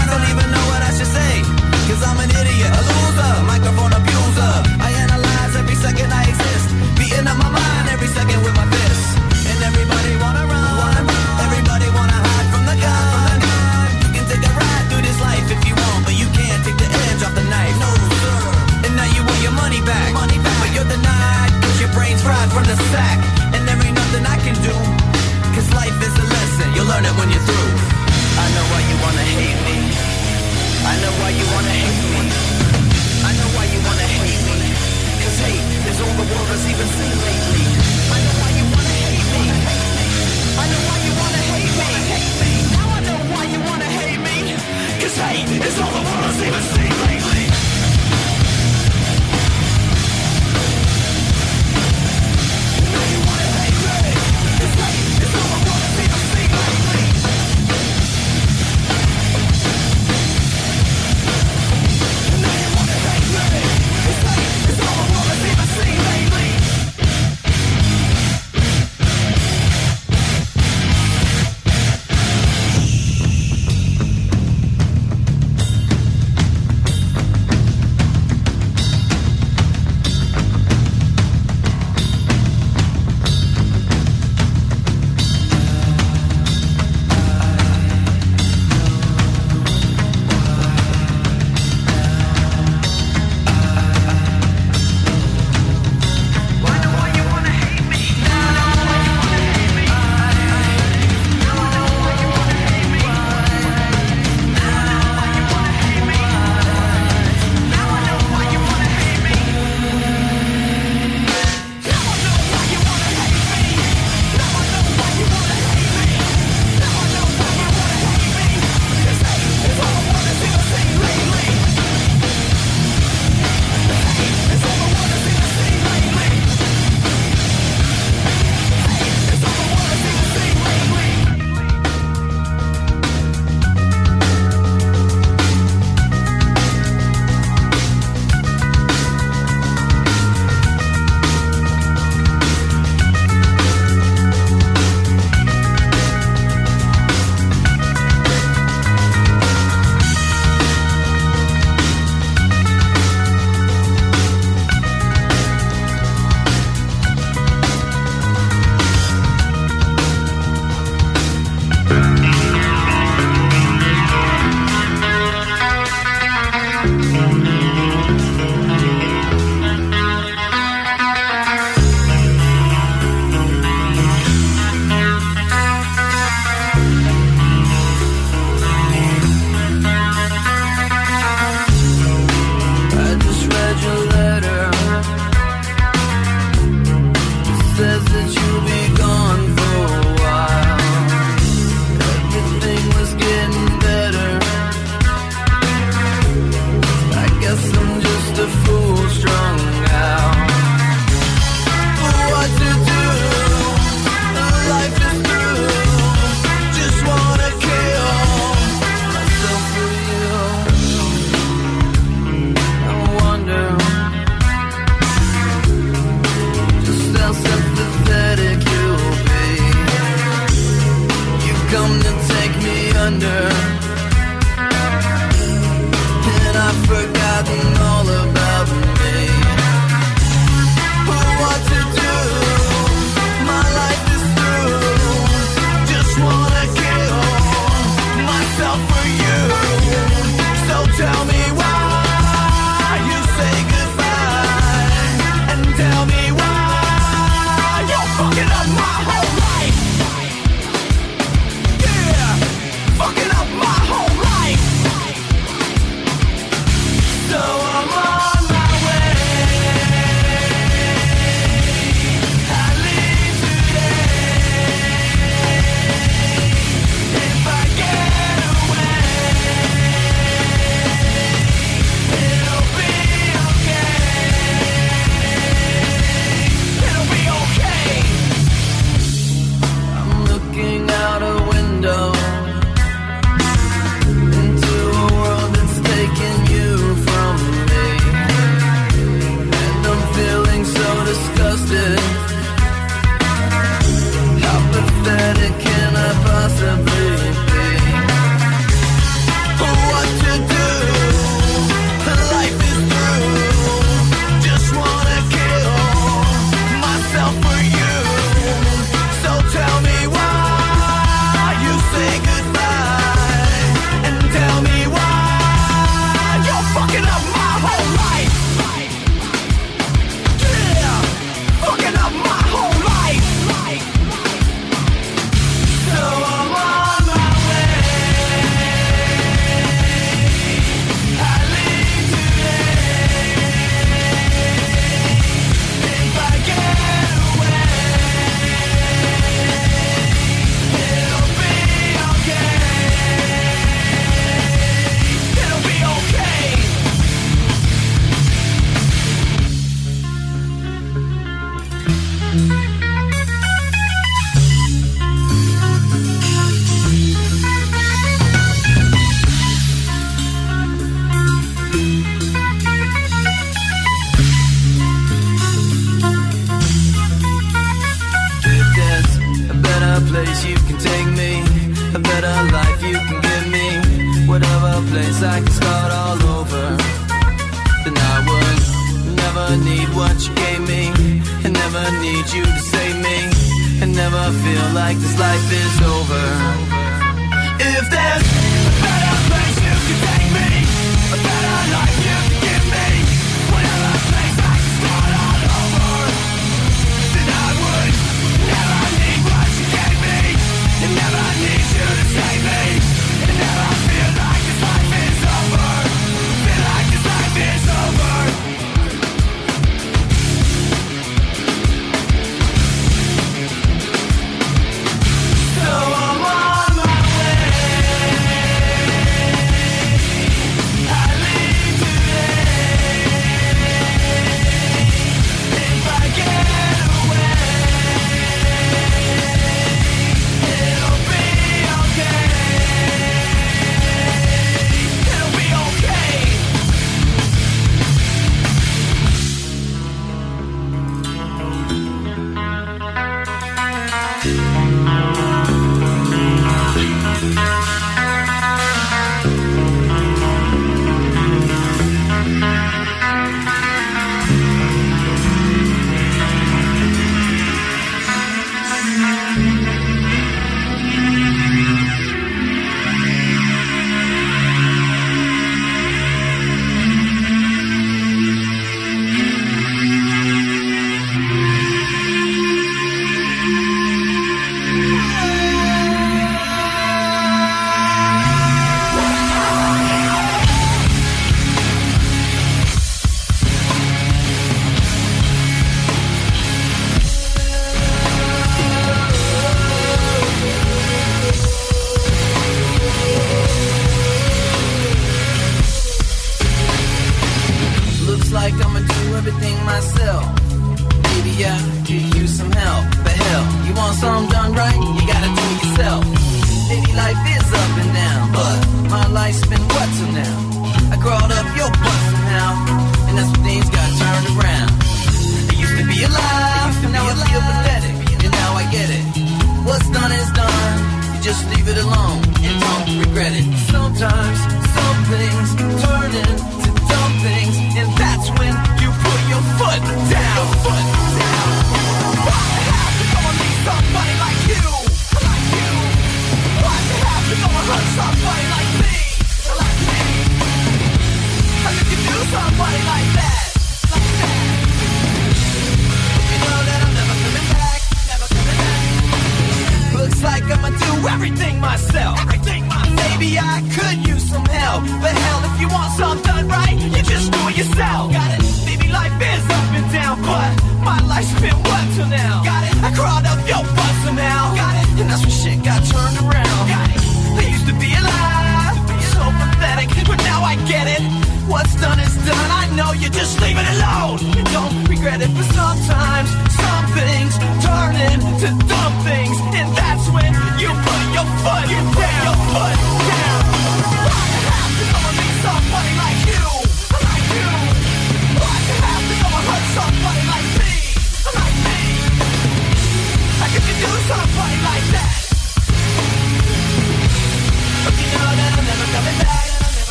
[0.00, 1.42] I don't even know what I should say,
[1.90, 3.95] cause I'm an idiot, a loser, microphone
[22.92, 23.18] sack.
[23.54, 24.76] And there ain't nothing I can do,
[25.54, 27.72] cause life is a lesson, you'll learn it when you're through.
[28.36, 29.76] I know why you wanna hate me.
[30.86, 32.24] I know why you wanna hate me.
[33.28, 34.58] I know why you wanna hate me.
[35.22, 37.64] Cause hate is all the world has even seen lately.
[38.14, 39.44] I know why you wanna hate me.
[40.62, 42.50] I know why you wanna hate me.
[42.76, 44.36] Now I know why you wanna hate me.
[45.00, 47.25] Cause hate is all the world has even seen lately.